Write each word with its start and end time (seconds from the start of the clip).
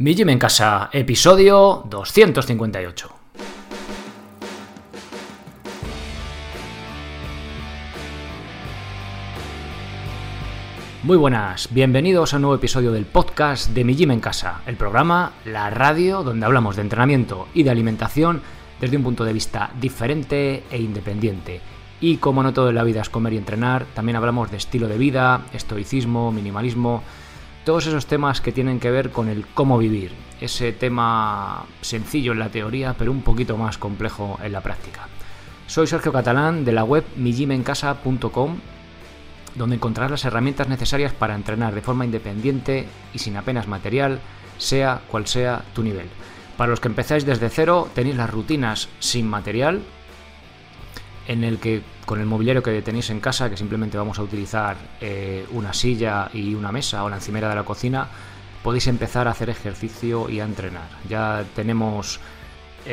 Mi 0.00 0.14
Gym 0.14 0.28
en 0.28 0.38
Casa, 0.38 0.90
episodio 0.92 1.82
258. 1.90 3.10
Muy 11.02 11.16
buenas, 11.16 11.68
bienvenidos 11.72 12.32
a 12.32 12.36
un 12.36 12.42
nuevo 12.42 12.54
episodio 12.54 12.92
del 12.92 13.06
podcast 13.06 13.70
de 13.70 13.82
Mi 13.82 13.96
Gym 13.96 14.12
en 14.12 14.20
Casa, 14.20 14.62
el 14.66 14.76
programa, 14.76 15.32
la 15.44 15.68
radio, 15.70 16.22
donde 16.22 16.46
hablamos 16.46 16.76
de 16.76 16.82
entrenamiento 16.82 17.48
y 17.52 17.64
de 17.64 17.70
alimentación 17.70 18.40
desde 18.80 18.98
un 18.98 19.02
punto 19.02 19.24
de 19.24 19.32
vista 19.32 19.72
diferente 19.80 20.62
e 20.70 20.78
independiente. 20.78 21.60
Y 22.00 22.18
como 22.18 22.44
no 22.44 22.52
todo 22.52 22.68
en 22.68 22.76
la 22.76 22.84
vida 22.84 23.00
es 23.00 23.10
comer 23.10 23.32
y 23.32 23.38
entrenar, 23.38 23.84
también 23.94 24.14
hablamos 24.14 24.52
de 24.52 24.58
estilo 24.58 24.86
de 24.86 24.96
vida, 24.96 25.42
estoicismo, 25.52 26.30
minimalismo, 26.30 27.02
todos 27.64 27.86
esos 27.86 28.06
temas 28.06 28.40
que 28.40 28.52
tienen 28.52 28.80
que 28.80 28.90
ver 28.90 29.10
con 29.10 29.28
el 29.28 29.46
cómo 29.46 29.78
vivir. 29.78 30.12
Ese 30.40 30.72
tema 30.72 31.64
sencillo 31.80 32.32
en 32.32 32.38
la 32.38 32.48
teoría, 32.48 32.94
pero 32.98 33.12
un 33.12 33.22
poquito 33.22 33.56
más 33.56 33.78
complejo 33.78 34.38
en 34.42 34.52
la 34.52 34.60
práctica. 34.60 35.08
Soy 35.66 35.86
Sergio 35.86 36.12
Catalán 36.12 36.64
de 36.64 36.72
la 36.72 36.84
web 36.84 37.04
mijimencasa.com, 37.16 38.58
donde 39.54 39.76
encontrarás 39.76 40.10
las 40.10 40.24
herramientas 40.24 40.68
necesarias 40.68 41.12
para 41.12 41.34
entrenar 41.34 41.74
de 41.74 41.82
forma 41.82 42.04
independiente 42.04 42.86
y 43.12 43.18
sin 43.18 43.36
apenas 43.36 43.68
material, 43.68 44.20
sea 44.56 45.02
cual 45.08 45.26
sea 45.26 45.62
tu 45.74 45.82
nivel. 45.82 46.08
Para 46.56 46.70
los 46.70 46.80
que 46.80 46.88
empezáis 46.88 47.26
desde 47.26 47.50
cero, 47.50 47.88
tenéis 47.94 48.16
las 48.16 48.30
rutinas 48.30 48.88
sin 48.98 49.28
material, 49.28 49.82
en 51.28 51.44
el 51.44 51.58
que 51.58 51.82
con 52.06 52.20
el 52.20 52.26
mobiliario 52.26 52.62
que 52.62 52.82
tenéis 52.82 53.10
en 53.10 53.20
casa, 53.20 53.48
que 53.50 53.56
simplemente 53.56 53.98
vamos 53.98 54.18
a 54.18 54.22
utilizar 54.22 54.76
eh, 55.00 55.46
una 55.52 55.74
silla 55.74 56.30
y 56.32 56.54
una 56.54 56.72
mesa 56.72 57.04
o 57.04 57.10
la 57.10 57.16
encimera 57.16 57.50
de 57.50 57.54
la 57.54 57.64
cocina, 57.64 58.08
podéis 58.62 58.86
empezar 58.86 59.28
a 59.28 59.32
hacer 59.32 59.50
ejercicio 59.50 60.28
y 60.30 60.40
a 60.40 60.44
entrenar. 60.44 60.88
Ya 61.06 61.44
tenemos 61.54 62.18
12 62.86 62.88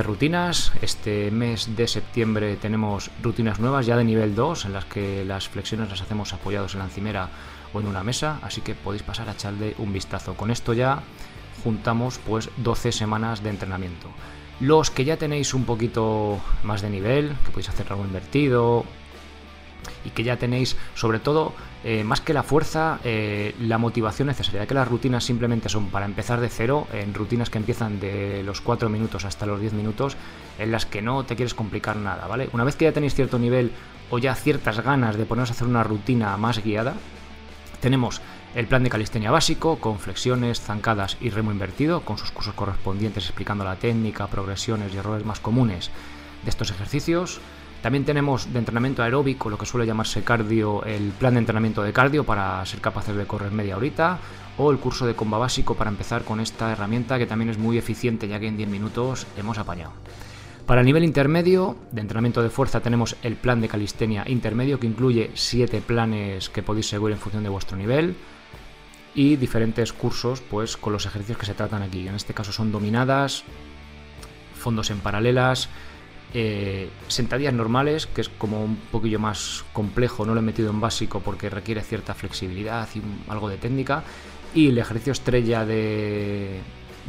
eh, 0.00 0.02
rutinas, 0.02 0.72
este 0.82 1.30
mes 1.30 1.76
de 1.76 1.86
septiembre 1.86 2.56
tenemos 2.56 3.08
rutinas 3.22 3.60
nuevas 3.60 3.86
ya 3.86 3.96
de 3.96 4.04
nivel 4.04 4.34
2, 4.34 4.64
en 4.64 4.72
las 4.72 4.84
que 4.86 5.24
las 5.24 5.48
flexiones 5.48 5.88
las 5.88 6.02
hacemos 6.02 6.32
apoyados 6.32 6.74
en 6.74 6.80
la 6.80 6.86
encimera 6.86 7.28
o 7.72 7.78
en 7.78 7.86
una 7.86 8.02
mesa, 8.02 8.40
así 8.42 8.62
que 8.62 8.74
podéis 8.74 9.04
pasar 9.04 9.28
a 9.28 9.32
echarle 9.32 9.76
un 9.78 9.92
vistazo. 9.92 10.34
Con 10.34 10.50
esto 10.50 10.72
ya 10.72 11.02
juntamos 11.62 12.18
pues 12.26 12.50
12 12.56 12.90
semanas 12.90 13.44
de 13.44 13.50
entrenamiento. 13.50 14.08
Los 14.60 14.90
que 14.90 15.04
ya 15.04 15.16
tenéis 15.16 15.52
un 15.52 15.64
poquito 15.64 16.38
más 16.62 16.80
de 16.80 16.90
nivel, 16.90 17.34
que 17.44 17.50
podéis 17.50 17.68
hacer 17.68 17.86
algo 17.90 18.04
invertido 18.04 18.84
y 20.04 20.10
que 20.10 20.24
ya 20.24 20.36
tenéis, 20.36 20.76
sobre 20.94 21.18
todo, 21.18 21.52
eh, 21.84 22.04
más 22.04 22.20
que 22.20 22.32
la 22.32 22.42
fuerza, 22.42 22.98
eh, 23.04 23.54
la 23.60 23.78
motivación 23.78 24.28
necesaria, 24.28 24.62
ya 24.62 24.66
que 24.66 24.74
las 24.74 24.88
rutinas 24.88 25.24
simplemente 25.24 25.68
son 25.68 25.88
para 25.88 26.06
empezar 26.06 26.40
de 26.40 26.48
cero, 26.48 26.86
en 26.92 27.12
rutinas 27.12 27.50
que 27.50 27.58
empiezan 27.58 28.00
de 28.00 28.42
los 28.42 28.60
4 28.60 28.88
minutos 28.88 29.24
hasta 29.24 29.46
los 29.46 29.60
10 29.60 29.74
minutos, 29.74 30.16
en 30.58 30.72
las 30.72 30.86
que 30.86 31.02
no 31.02 31.24
te 31.24 31.36
quieres 31.36 31.54
complicar 31.54 31.96
nada, 31.96 32.26
¿vale? 32.26 32.48
Una 32.52 32.64
vez 32.64 32.76
que 32.76 32.86
ya 32.86 32.92
tenéis 32.92 33.14
cierto 33.14 33.38
nivel 33.38 33.72
o 34.10 34.18
ya 34.18 34.34
ciertas 34.34 34.80
ganas 34.80 35.16
de 35.16 35.26
poneros 35.26 35.50
a 35.50 35.52
hacer 35.52 35.68
una 35.68 35.84
rutina 35.84 36.36
más 36.36 36.64
guiada, 36.64 36.94
tenemos 37.80 38.20
el 38.54 38.66
plan 38.66 38.82
de 38.84 38.90
calistenia 38.90 39.30
básico, 39.30 39.78
con 39.78 39.98
flexiones, 39.98 40.60
zancadas 40.60 41.16
y 41.20 41.30
remo 41.30 41.52
invertido, 41.52 42.02
con 42.02 42.18
sus 42.18 42.30
cursos 42.30 42.54
correspondientes 42.54 43.24
explicando 43.24 43.64
la 43.64 43.76
técnica, 43.76 44.28
progresiones 44.28 44.94
y 44.94 44.96
errores 44.96 45.24
más 45.24 45.40
comunes 45.40 45.90
de 46.42 46.50
estos 46.50 46.70
ejercicios. 46.70 47.40
También 47.82 48.04
tenemos 48.04 48.52
de 48.52 48.58
entrenamiento 48.58 49.02
aeróbico, 49.02 49.50
lo 49.50 49.58
que 49.58 49.66
suele 49.66 49.86
llamarse 49.86 50.24
cardio, 50.24 50.84
el 50.84 51.10
plan 51.10 51.34
de 51.34 51.40
entrenamiento 51.40 51.82
de 51.82 51.92
cardio 51.92 52.24
para 52.24 52.64
ser 52.64 52.80
capaces 52.80 53.14
de 53.14 53.26
correr 53.26 53.52
media 53.52 53.76
horita, 53.76 54.18
o 54.58 54.70
el 54.70 54.78
curso 54.78 55.06
de 55.06 55.14
comba 55.14 55.38
básico 55.38 55.74
para 55.74 55.90
empezar 55.90 56.24
con 56.24 56.40
esta 56.40 56.72
herramienta 56.72 57.18
que 57.18 57.26
también 57.26 57.50
es 57.50 57.58
muy 57.58 57.76
eficiente 57.78 58.26
ya 58.28 58.40
que 58.40 58.48
en 58.48 58.56
10 58.56 58.68
minutos 58.68 59.26
hemos 59.36 59.58
apañado. 59.58 59.92
Para 60.66 60.80
el 60.80 60.86
nivel 60.86 61.04
intermedio 61.04 61.76
de 61.92 62.00
entrenamiento 62.00 62.42
de 62.42 62.50
fuerza 62.50 62.80
tenemos 62.80 63.16
el 63.22 63.36
plan 63.36 63.60
de 63.60 63.68
calistenia 63.68 64.24
intermedio 64.26 64.80
que 64.80 64.86
incluye 64.86 65.30
7 65.34 65.80
planes 65.80 66.48
que 66.48 66.62
podéis 66.62 66.88
seguir 66.88 67.12
en 67.12 67.18
función 67.18 67.44
de 67.44 67.50
vuestro 67.50 67.76
nivel 67.76 68.16
y 69.16 69.36
diferentes 69.36 69.92
cursos 69.92 70.42
pues 70.42 70.76
con 70.76 70.92
los 70.92 71.06
ejercicios 71.06 71.38
que 71.38 71.46
se 71.46 71.54
tratan 71.54 71.82
aquí. 71.82 72.06
En 72.06 72.14
este 72.14 72.34
caso 72.34 72.52
son 72.52 72.70
dominadas, 72.70 73.42
fondos 74.54 74.90
en 74.90 75.00
paralelas, 75.00 75.68
eh, 76.34 76.90
sentadillas 77.08 77.54
normales, 77.54 78.06
que 78.06 78.20
es 78.20 78.28
como 78.28 78.62
un 78.62 78.76
poquillo 78.76 79.18
más 79.18 79.64
complejo, 79.72 80.26
no 80.26 80.34
lo 80.34 80.40
he 80.40 80.42
metido 80.42 80.70
en 80.70 80.80
básico 80.80 81.20
porque 81.20 81.48
requiere 81.48 81.80
cierta 81.80 82.14
flexibilidad 82.14 82.86
y 82.94 83.00
algo 83.30 83.48
de 83.48 83.56
técnica, 83.56 84.04
y 84.54 84.68
el 84.68 84.78
ejercicio 84.78 85.12
estrella 85.12 85.64
de, 85.64 86.60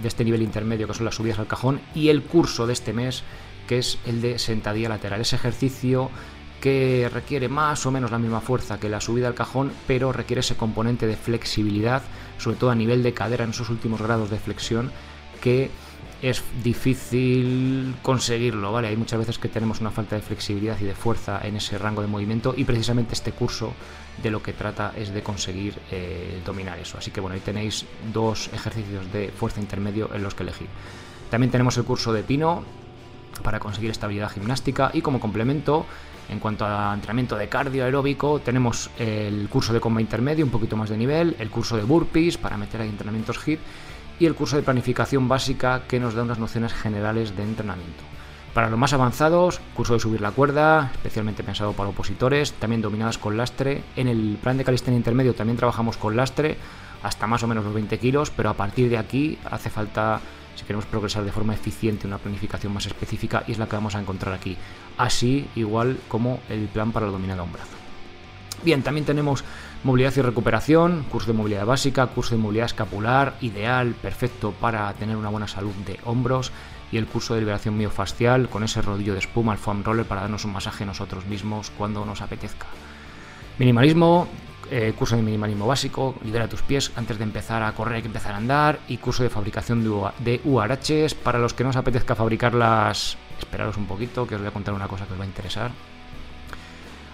de 0.02 0.08
este 0.08 0.24
nivel 0.24 0.42
intermedio, 0.42 0.88
que 0.88 0.94
son 0.94 1.06
las 1.06 1.16
subidas 1.16 1.40
al 1.40 1.48
cajón, 1.48 1.82
y 1.94 2.08
el 2.08 2.24
curso 2.24 2.68
de 2.68 2.74
este 2.74 2.94
mes, 2.94 3.24
que 3.68 3.80
es 3.80 3.98
el 4.06 4.22
de 4.22 4.40
sentadilla 4.40 4.88
lateral. 4.88 5.20
Ese 5.20 5.36
ejercicio 5.36 6.10
que 6.62 7.10
requiere 7.14 7.50
más 7.50 7.86
o 7.86 7.92
menos 7.92 8.12
la 8.12 8.20
misma 8.20 8.42
fuerza 8.42 8.80
que 8.80 8.90
la 8.90 9.02
subida 9.02 9.28
al 9.28 9.36
cajón, 9.36 9.72
pero 9.86 10.12
requiere 10.12 10.40
ese 10.42 10.56
componente 10.56 11.08
de 11.08 11.16
flexibilidad, 11.16 12.02
sobre 12.38 12.58
todo 12.58 12.72
a 12.72 12.76
nivel 12.76 13.04
de 13.04 13.14
cadera 13.14 13.44
en 13.44 13.52
esos 13.52 13.70
últimos 13.70 14.02
grados 14.02 14.30
de 14.30 14.40
flexión, 14.40 14.92
que 15.42 15.70
es 16.22 16.44
difícil 16.64 17.96
conseguirlo, 18.02 18.72
¿vale? 18.72 18.88
Hay 18.88 18.98
muchas 18.98 19.20
veces 19.20 19.38
que 19.38 19.50
tenemos 19.50 19.82
una 19.82 19.92
falta 19.92 20.16
de 20.16 20.22
flexibilidad 20.22 20.78
y 20.80 20.86
de 20.86 20.96
fuerza 20.96 21.40
en 21.44 21.58
ese 21.58 21.78
rango 21.78 22.02
de 22.02 22.08
movimiento 22.08 22.56
y 22.58 22.64
precisamente 22.64 23.14
este 23.14 23.34
curso 23.34 23.74
de 24.22 24.32
lo 24.32 24.42
que 24.42 24.54
trata 24.54 24.94
es 24.96 25.14
de 25.14 25.22
conseguir 25.22 25.76
eh, 25.92 26.42
dominar 26.44 26.80
eso. 26.80 26.98
Así 26.98 27.12
que 27.12 27.22
bueno, 27.22 27.36
ahí 27.36 27.42
tenéis 27.42 27.86
dos 28.12 28.50
ejercicios 28.52 29.12
de 29.14 29.30
fuerza 29.30 29.62
intermedio 29.62 30.10
en 30.14 30.24
los 30.24 30.34
que 30.34 30.42
elegir. 30.42 30.68
También 31.30 31.52
tenemos 31.52 31.78
el 31.78 31.84
curso 31.84 32.12
de 32.14 32.24
Pino 32.24 32.64
para 33.40 33.60
conseguir 33.60 33.92
estabilidad 33.92 34.32
gimnástica 34.32 34.92
y 34.94 35.02
como 35.02 35.20
complemento 35.20 35.86
en 36.30 36.40
cuanto 36.40 36.66
a 36.66 36.94
entrenamiento 36.94 37.38
de 37.38 37.48
cardio 37.48 37.86
aeróbico, 37.86 38.40
tenemos 38.40 38.90
el 38.98 39.48
curso 39.50 39.74
de 39.74 39.80
comba 39.80 40.02
intermedio, 40.02 40.44
un 40.44 40.52
poquito 40.52 40.76
más 40.76 40.90
de 40.90 40.98
nivel, 40.98 41.36
el 41.40 41.50
curso 41.50 41.78
de 41.78 41.84
burpees 41.84 42.38
para 42.38 42.58
meter 42.58 42.82
ahí 42.82 42.90
entrenamientos 42.90 43.40
HIIT 43.46 43.60
y 44.20 44.26
el 44.26 44.36
curso 44.36 44.56
de 44.58 44.64
planificación 44.64 45.28
básica 45.28 45.84
que 45.88 46.00
nos 46.00 46.16
da 46.16 46.24
unas 46.24 46.40
nociones 46.40 46.74
generales 46.74 47.36
de 47.38 47.44
entrenamiento. 47.44 48.04
Para 48.54 48.70
los 48.70 48.80
más 48.80 48.92
avanzados, 48.92 49.62
curso 49.76 49.94
de 49.94 50.00
subir 50.00 50.20
la 50.20 50.32
cuerda, 50.32 50.90
especialmente 50.96 51.44
pensado 51.44 51.74
para 51.74 51.90
opositores, 51.90 52.54
también 52.54 52.82
dominadas 52.82 53.20
con 53.20 53.38
lastre. 53.38 53.84
En 53.96 54.08
el 54.08 54.40
plan 54.42 54.58
de 54.58 54.64
calistenia 54.64 54.98
intermedio 54.98 55.36
también 55.36 55.58
trabajamos 55.58 55.96
con 55.98 56.16
lastre, 56.16 56.58
hasta 57.04 57.28
más 57.28 57.44
o 57.44 57.48
menos 57.48 57.64
los 57.64 57.74
20 57.76 58.00
kilos, 58.00 58.32
pero 58.32 58.50
a 58.50 58.56
partir 58.56 58.90
de 58.90 58.98
aquí 58.98 59.38
hace 59.50 59.70
falta 59.70 60.22
si 60.58 60.66
queremos 60.66 60.86
progresar 60.86 61.24
de 61.24 61.32
forma 61.32 61.54
eficiente, 61.54 62.08
una 62.08 62.18
planificación 62.18 62.74
más 62.74 62.88
específica 62.88 63.44
y 63.48 63.52
es 63.52 63.60
la 63.60 63.68
que 63.68 63.76
vamos 63.76 63.96
a 63.96 64.02
encontrar 64.02 64.34
aquí. 64.34 64.58
Así 64.98 65.48
igual 65.56 66.00
como 66.08 66.40
el 66.50 66.68
plan 66.68 66.92
para 66.92 67.06
el 67.06 67.12
dominado 67.12 67.42
a 67.42 67.46
un 67.46 67.54
brazo. 67.54 67.78
Bien, 68.64 68.82
también 68.82 69.06
tenemos 69.06 69.44
movilidad 69.84 70.14
y 70.18 70.22
recuperación, 70.22 71.06
curso 71.12 71.28
de 71.28 71.38
movilidad 71.38 71.66
básica, 71.66 72.08
curso 72.08 72.36
de 72.36 72.42
movilidad 72.42 72.66
escapular, 72.66 73.36
ideal, 73.42 73.94
perfecto 74.02 74.52
para 74.52 74.92
tener 74.94 75.16
una 75.16 75.30
buena 75.30 75.48
salud 75.48 75.74
de 75.86 76.00
hombros 76.06 76.52
y 76.92 76.98
el 76.98 77.06
curso 77.06 77.36
de 77.36 77.42
liberación 77.42 77.78
miofascial 77.78 78.50
con 78.50 78.64
ese 78.64 78.82
rodillo 78.82 79.14
de 79.14 79.20
espuma, 79.20 79.54
el 79.54 79.60
foam 79.60 79.84
roller 79.84 80.06
para 80.06 80.22
darnos 80.22 80.46
un 80.46 80.54
masaje 80.54 80.86
nosotros 80.86 81.26
mismos 81.28 81.72
cuando 81.78 82.04
nos 82.04 82.22
apetezca. 82.22 82.66
Minimalismo, 83.60 84.28
eh, 84.72 84.94
curso 84.98 85.16
de 85.16 85.22
minimalismo 85.22 85.68
básico, 85.68 86.16
libera 86.24 86.48
tus 86.48 86.62
pies 86.62 86.92
antes 86.96 87.18
de 87.18 87.24
empezar 87.24 87.64
a 87.64 87.72
correr, 87.74 87.96
hay 87.96 88.02
que 88.02 88.08
empezar 88.08 88.34
a 88.34 88.38
andar, 88.38 88.80
y 88.88 88.98
curso 88.98 89.24
de 89.24 89.30
fabricación 89.30 89.84
de, 89.84 90.42
URHs. 90.44 91.14
Para 91.16 91.40
los 91.40 91.54
que 91.54 91.64
no 91.64 91.70
os 91.70 91.76
apetezca 91.76 92.16
fabricarlas, 92.16 93.18
esperaros 93.40 93.78
un 93.78 93.86
poquito, 93.86 94.28
que 94.28 94.36
os 94.36 94.42
voy 94.42 94.50
a 94.50 94.54
contar 94.54 94.74
una 94.74 94.88
cosa 94.88 95.06
que 95.06 95.14
os 95.14 95.20
va 95.20 95.24
a 95.24 95.28
interesar. 95.28 95.72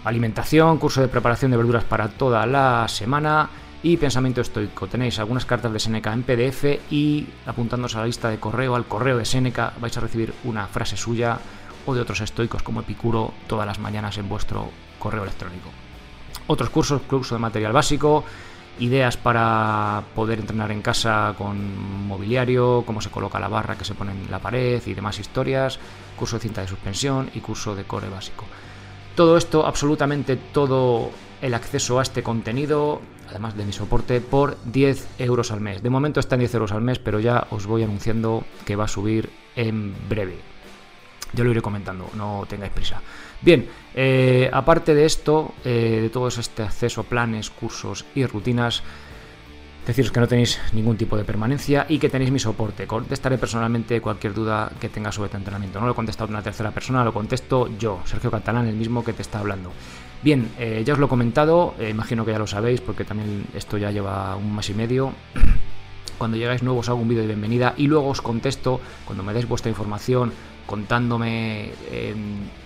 Alimentación, 0.03 0.78
curso 0.78 1.02
de 1.02 1.08
preparación 1.08 1.52
de 1.52 1.58
verduras 1.58 1.84
para 1.84 2.09
toda 2.09 2.46
la 2.46 2.88
semana 2.88 3.50
y 3.81 3.97
pensamiento 3.97 4.41
estoico. 4.41 4.88
Tenéis 4.88 5.20
algunas 5.20 5.46
cartas 5.46 5.72
de 5.72 5.80
Seneca 5.80 6.14
en 6.14 6.24
PDF 6.24 6.91
y 6.91 7.28
apuntándose 7.46 7.97
a 7.97 8.02
la 8.02 8.08
lista 8.08 8.29
de 8.29 8.40
correo, 8.40 8.76
al 8.76 8.85
correo 8.85 9.17
de 9.17 9.26
Seneca, 9.26 9.73
vais 9.79 9.97
a 9.97 10.02
recibir 10.02 10.34
una 10.44 10.67
frase 10.67 10.97
suya 10.97 11.40
o 11.85 11.94
de 11.94 12.02
otros 12.02 12.22
estoicos 12.22 12.64
como 12.64 12.82
Epicuro 12.82 13.34
todas 13.47 13.67
las 13.67 13.79
mañanas 13.79 14.17
en 14.17 14.29
vuestro 14.29 14.70
correo 14.99 15.23
electrónico 15.23 15.83
otros 16.47 16.69
cursos, 16.69 17.01
curso 17.01 17.35
de 17.35 17.40
material 17.40 17.73
básico, 17.73 18.23
ideas 18.79 19.17
para 19.17 20.03
poder 20.16 20.40
entrenar 20.40 20.72
en 20.72 20.81
casa 20.81 21.35
con 21.37 22.07
mobiliario, 22.07 22.84
cómo 22.85 23.01
se 23.01 23.09
coloca 23.09 23.40
la 23.40 23.47
barra 23.47 23.78
que 23.78 23.85
se 23.85 23.93
pone 23.93 24.11
en 24.11 24.31
la 24.31 24.40
pared 24.40 24.81
y 24.85 24.93
demás 24.93 25.19
historias, 25.19 25.79
curso 26.17 26.37
de 26.37 26.41
cinta 26.41 26.61
de 26.61 26.67
suspensión 26.67 27.29
y 27.34 27.40
curso 27.40 27.75
de 27.75 27.84
core 27.84 28.09
básico. 28.09 28.45
Todo 29.16 29.37
esto, 29.37 29.66
absolutamente 29.66 30.35
todo 30.37 31.11
el 31.41 31.53
acceso 31.53 31.99
a 31.99 32.01
este 32.01 32.23
contenido, 32.23 33.01
además 33.29 33.55
de 33.55 33.66
mi 33.66 33.73
soporte, 33.73 34.22
por 34.22 34.57
10 34.66 35.07
euros 35.19 35.51
al 35.51 35.61
mes. 35.61 35.84
De 35.84 35.89
momento 35.89 36.19
está 36.19 36.35
en 36.35 36.39
10 36.39 36.55
euros 36.55 36.72
al 36.72 36.81
mes, 36.81 36.97
pero 36.97 37.19
ya 37.19 37.47
os 37.51 37.67
voy 37.67 37.84
anunciando 37.84 38.43
que 38.66 38.75
va 38.75 38.85
a 38.85 38.87
subir 38.87 39.29
en 39.55 39.93
breve. 40.09 40.39
Yo 41.34 41.44
lo 41.44 41.52
iré 41.52 41.62
comentando, 41.62 42.09
no 42.16 42.46
tengáis 42.47 42.72
prisa. 42.72 43.02
Bien, 43.41 43.68
eh, 43.94 44.50
aparte 44.52 44.94
de 44.94 45.06
esto, 45.06 45.53
eh, 45.66 46.00
de 46.02 46.09
todo 46.09 46.28
este 46.28 46.64
acceso 46.64 47.02
a 47.02 47.03
planes, 47.03 47.50
cursos 47.50 48.06
y 48.16 48.26
rutinas, 48.26 48.84
Deciros 49.85 50.14
que 50.14 50.22
no 50.22 50.30
tenéis 50.30 50.62
ningún 50.72 50.96
tipo 50.96 51.18
de 51.18 51.26
permanencia 51.26 51.85
y 51.90 52.00
que 52.00 52.08
tenéis 52.08 52.32
mi 52.32 52.40
soporte. 52.40 52.88
Contestaré 52.88 53.38
personalmente 53.38 54.00
cualquier 54.00 54.34
duda 54.34 54.72
que 54.80 54.88
tengas 54.88 55.16
sobre 55.16 55.28
tu 55.28 55.35
entrenamiento. 55.35 55.78
No 55.78 55.85
lo 55.88 55.91
he 55.91 55.96
contestado 55.96 56.30
una 56.30 56.41
tercera 56.41 56.72
persona, 56.72 57.03
lo 57.03 57.14
contesto 57.14 57.68
yo, 57.78 58.00
Sergio 58.06 58.32
Catalán, 58.32 58.66
el 58.66 58.78
mismo 58.78 59.03
que 59.03 59.12
te 59.12 59.22
está 59.22 59.40
hablando. 59.40 59.74
Bien, 60.22 60.50
eh, 60.58 60.84
ya 60.85 60.94
os 60.94 61.00
lo 61.00 61.08
he 61.08 61.09
comentado, 61.09 61.76
imagino 61.82 62.24
que 62.24 62.32
ya 62.32 62.40
lo 62.40 62.47
sabéis 62.47 62.80
porque 62.80 63.03
también 63.03 63.46
esto 63.53 63.78
ya 63.78 63.91
lleva 63.91 64.38
un 64.38 64.56
mes 64.56 64.70
y 64.70 64.74
medio. 64.74 65.12
Cuando 66.18 66.38
llegáis 66.38 66.64
nuevos 66.64 66.88
hago 66.88 67.00
un 67.00 67.09
vídeo 67.09 67.24
de 67.24 67.28
bienvenida 67.28 67.74
y 67.76 67.88
luego 67.88 68.08
os 68.08 68.22
contesto 68.22 68.80
cuando 69.03 69.24
me 69.24 69.34
deis 69.34 69.47
vuestra 69.47 69.70
información 69.70 70.32
contándome 70.65 71.71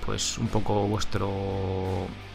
pues 0.05 0.37
un 0.37 0.47
poco 0.47 0.87
vuestro 0.87 1.29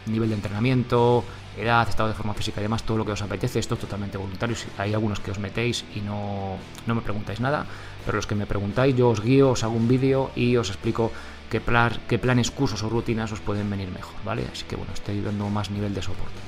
nivel 0.05 0.29
de 0.29 0.35
entrenamiento, 0.35 1.23
edad, 1.57 1.87
estado 1.87 2.09
de 2.09 2.15
forma 2.15 2.33
física 2.33 2.59
y 2.59 2.63
demás, 2.63 2.83
todo 2.83 2.97
lo 2.97 3.05
que 3.05 3.11
os 3.11 3.21
apetece. 3.21 3.59
Esto 3.59 3.75
es 3.75 3.81
totalmente 3.81 4.17
voluntario. 4.17 4.55
Hay 4.77 4.93
algunos 4.93 5.19
que 5.19 5.31
os 5.31 5.39
metéis 5.39 5.85
y 5.95 6.01
no, 6.01 6.57
no 6.85 6.95
me 6.95 7.01
preguntáis 7.01 7.39
nada, 7.39 7.65
pero 8.05 8.17
los 8.17 8.27
que 8.27 8.35
me 8.35 8.45
preguntáis, 8.45 8.95
yo 8.95 9.09
os 9.09 9.21
guío, 9.21 9.51
os 9.51 9.63
hago 9.63 9.73
un 9.73 9.87
vídeo 9.87 10.31
y 10.35 10.57
os 10.57 10.69
explico 10.69 11.11
qué, 11.49 11.61
qué 12.07 12.19
planes, 12.19 12.51
cursos 12.51 12.83
o 12.83 12.89
rutinas 12.89 13.31
os 13.31 13.39
pueden 13.39 13.69
venir 13.69 13.89
mejor, 13.89 14.15
¿vale? 14.25 14.43
Así 14.51 14.65
que 14.65 14.75
bueno, 14.75 14.93
estoy 14.93 15.21
dando 15.21 15.49
más 15.49 15.71
nivel 15.71 15.93
de 15.93 16.01
soporte. 16.01 16.39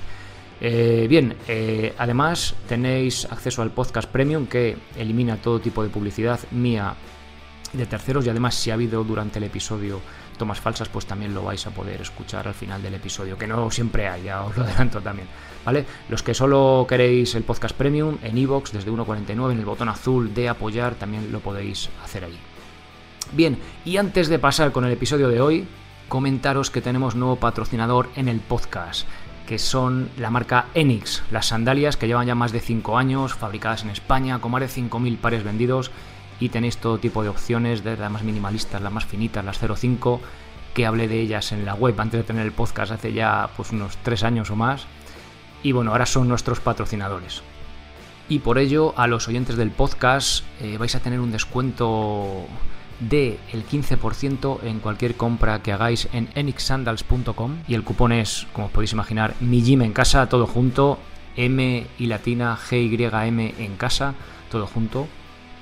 Eh, 0.62 1.08
bien, 1.10 1.36
eh, 1.48 1.94
además 1.98 2.56
tenéis 2.68 3.26
acceso 3.26 3.62
al 3.62 3.72
podcast 3.72 4.10
premium 4.10 4.48
que 4.48 4.78
elimina 4.98 5.36
todo 5.36 5.60
tipo 5.60 5.84
de 5.84 5.90
publicidad 5.90 6.40
mía 6.52 6.96
de 7.74 7.86
terceros 7.86 8.26
y 8.26 8.30
además 8.30 8.56
si 8.56 8.72
ha 8.72 8.76
habido 8.76 9.04
durante 9.04 9.40
el 9.40 9.46
episodio 9.46 10.02
tomas 10.38 10.60
falsas, 10.60 10.90
pues 10.90 11.06
también 11.06 11.34
lo 11.34 11.44
vais 11.44 11.66
a 11.66 11.72
poder 11.72 12.02
escuchar 12.02 12.48
al 12.48 12.54
final 12.54 12.82
del 12.82 12.94
episodio, 12.94 13.38
que 13.38 13.48
no 13.48 13.72
siempre 13.72 14.08
hay, 14.08 14.24
ya 14.24 14.44
os 14.44 14.56
lo 14.58 14.64
adelanto 14.66 15.02
también, 15.02 15.28
¿vale? 15.64 15.86
Los 16.10 16.24
que 16.24 16.34
solo 16.34 16.86
queréis 16.88 17.36
el 17.36 17.44
podcast 17.44 17.76
premium 17.76 18.18
en 18.22 18.38
iVoox 18.38 18.72
desde 18.72 18.92
1.49 18.92 19.52
en 19.52 19.60
el 19.60 19.66
botón 19.66 19.90
azul 19.90 20.34
de 20.34 20.50
apoyar 20.50 20.96
también 20.96 21.32
lo 21.32 21.40
podéis 21.40 21.90
hacer 22.04 22.26
ahí. 22.26 22.38
Bien, 23.32 23.58
y 23.86 23.98
antes 23.98 24.28
de 24.28 24.40
pasar 24.40 24.72
con 24.72 24.86
el 24.86 24.92
episodio 24.92 25.30
de 25.30 25.42
hoy, 25.42 25.68
comentaros 26.08 26.70
que 26.70 26.82
tenemos 26.82 27.16
nuevo 27.16 27.38
patrocinador 27.38 28.10
en 28.16 28.28
el 28.28 28.40
podcast 28.40 29.08
que 29.48 29.60
son 29.60 30.10
la 30.18 30.32
marca 30.32 30.66
Enix, 30.74 31.22
las 31.30 31.48
sandalias 31.48 31.98
que 31.98 32.08
llevan 32.08 32.26
ya 32.26 32.34
más 32.34 32.52
de 32.52 32.62
5 32.62 32.98
años, 32.98 33.36
fabricadas 33.36 33.84
en 33.84 33.92
España, 33.92 34.40
con 34.42 34.52
más 34.52 34.62
de 34.62 34.82
5.000 34.82 35.18
pares 35.18 35.44
vendidos 35.44 35.92
y 36.40 36.50
tenéis 36.50 36.78
todo 36.78 36.98
tipo 36.98 37.24
de 37.24 37.30
opciones, 37.30 37.84
desde 37.84 38.02
las 38.02 38.12
más 38.12 38.24
minimalistas, 38.24 38.82
las 38.82 38.92
más 38.92 39.06
finitas, 39.06 39.44
las 39.46 39.60
05, 39.60 40.22
que 40.74 40.86
hablé 40.86 41.08
de 41.08 41.22
ellas 41.22 41.52
en 41.52 41.66
la 41.66 41.74
web 41.74 42.00
antes 42.00 42.20
de 42.20 42.24
tener 42.24 42.46
el 42.46 42.52
podcast 42.52 42.92
hace 42.92 43.14
ya 43.14 43.50
pues 43.56 43.72
unos 43.72 43.98
3 44.04 44.24
años 44.24 44.52
o 44.52 44.56
más. 44.56 44.86
Y 45.64 45.72
bueno, 45.72 45.92
ahora 45.92 46.06
son 46.06 46.28
nuestros 46.28 46.60
patrocinadores. 46.60 47.42
Y 48.28 48.40
por 48.40 48.58
ello, 48.58 48.94
a 48.98 49.08
los 49.08 49.28
oyentes 49.28 49.56
del 49.56 49.72
podcast 49.72 50.44
eh, 50.60 50.78
vais 50.78 50.96
a 50.96 51.00
tener 51.00 51.20
un 51.20 51.32
descuento 51.32 52.46
de 53.00 53.40
el 53.52 53.66
15% 53.66 54.64
en 54.64 54.80
cualquier 54.80 55.16
compra 55.16 55.62
que 55.62 55.72
hagáis 55.72 56.08
en 56.14 56.30
enixsandals.com 56.34 57.58
y 57.68 57.74
el 57.74 57.84
cupón 57.84 58.12
es, 58.12 58.48
como 58.54 58.70
podéis 58.70 58.94
imaginar, 58.94 59.36
mi 59.42 59.62
gym 59.62 59.82
en 59.82 59.94
casa, 59.94 60.28
todo 60.28 60.48
junto, 60.48 60.98
M 61.36 61.86
y 62.00 62.06
latina 62.08 62.58
G 62.58 62.84
Y 62.84 63.28
M 63.28 63.54
en 63.60 63.76
casa, 63.76 64.16
todo 64.50 64.66
junto 64.66 65.08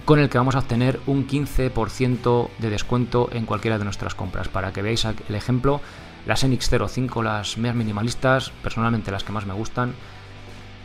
con 0.06 0.20
el 0.20 0.30
que 0.30 0.38
vamos 0.38 0.56
a 0.56 0.60
obtener 0.60 1.00
un 1.08 1.28
15% 1.28 2.50
de 2.60 2.70
descuento 2.70 3.30
en 3.32 3.46
cualquiera 3.46 3.78
de 3.78 3.86
nuestras 3.86 4.16
compras. 4.16 4.48
Para 4.50 4.74
que 4.74 4.82
veáis 4.82 5.06
el 5.06 5.36
ejemplo, 5.36 5.82
las 6.26 6.44
NX05, 6.46 7.24
las 7.24 7.58
más 7.58 7.76
minimalistas, 7.76 8.52
personalmente 8.62 9.12
las 9.12 9.24
que 9.24 9.32
más 9.32 9.46
me 9.46 9.54
gustan, 9.54 9.94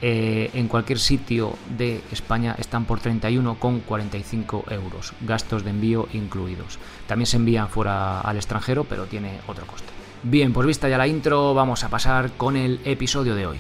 eh, 0.01 0.51
en 0.55 0.69
cualquier 0.69 1.01
sitio 1.01 1.57
de 1.77 2.01
España 2.13 2.55
están 2.59 2.85
por 2.85 3.01
31,45 3.01 4.71
euros, 4.71 5.13
gastos 5.23 5.65
de 5.65 5.71
envío 5.71 6.09
incluidos. 6.13 6.79
También 7.09 7.27
se 7.27 7.37
envían 7.37 7.69
fuera 7.69 8.21
al 8.21 8.37
extranjero, 8.37 8.85
pero 8.85 9.07
tiene 9.07 9.41
otro 9.49 9.67
coste. 9.67 9.89
Bien, 10.23 10.53
pues 10.53 10.67
vista 10.67 10.89
ya 10.89 10.99
la 10.99 11.09
intro, 11.09 11.55
vamos 11.55 11.83
a 11.83 11.89
pasar 11.89 12.31
con 12.33 12.57
el 12.57 12.81
episodio 12.85 13.35
de 13.35 13.47
hoy. 13.47 13.59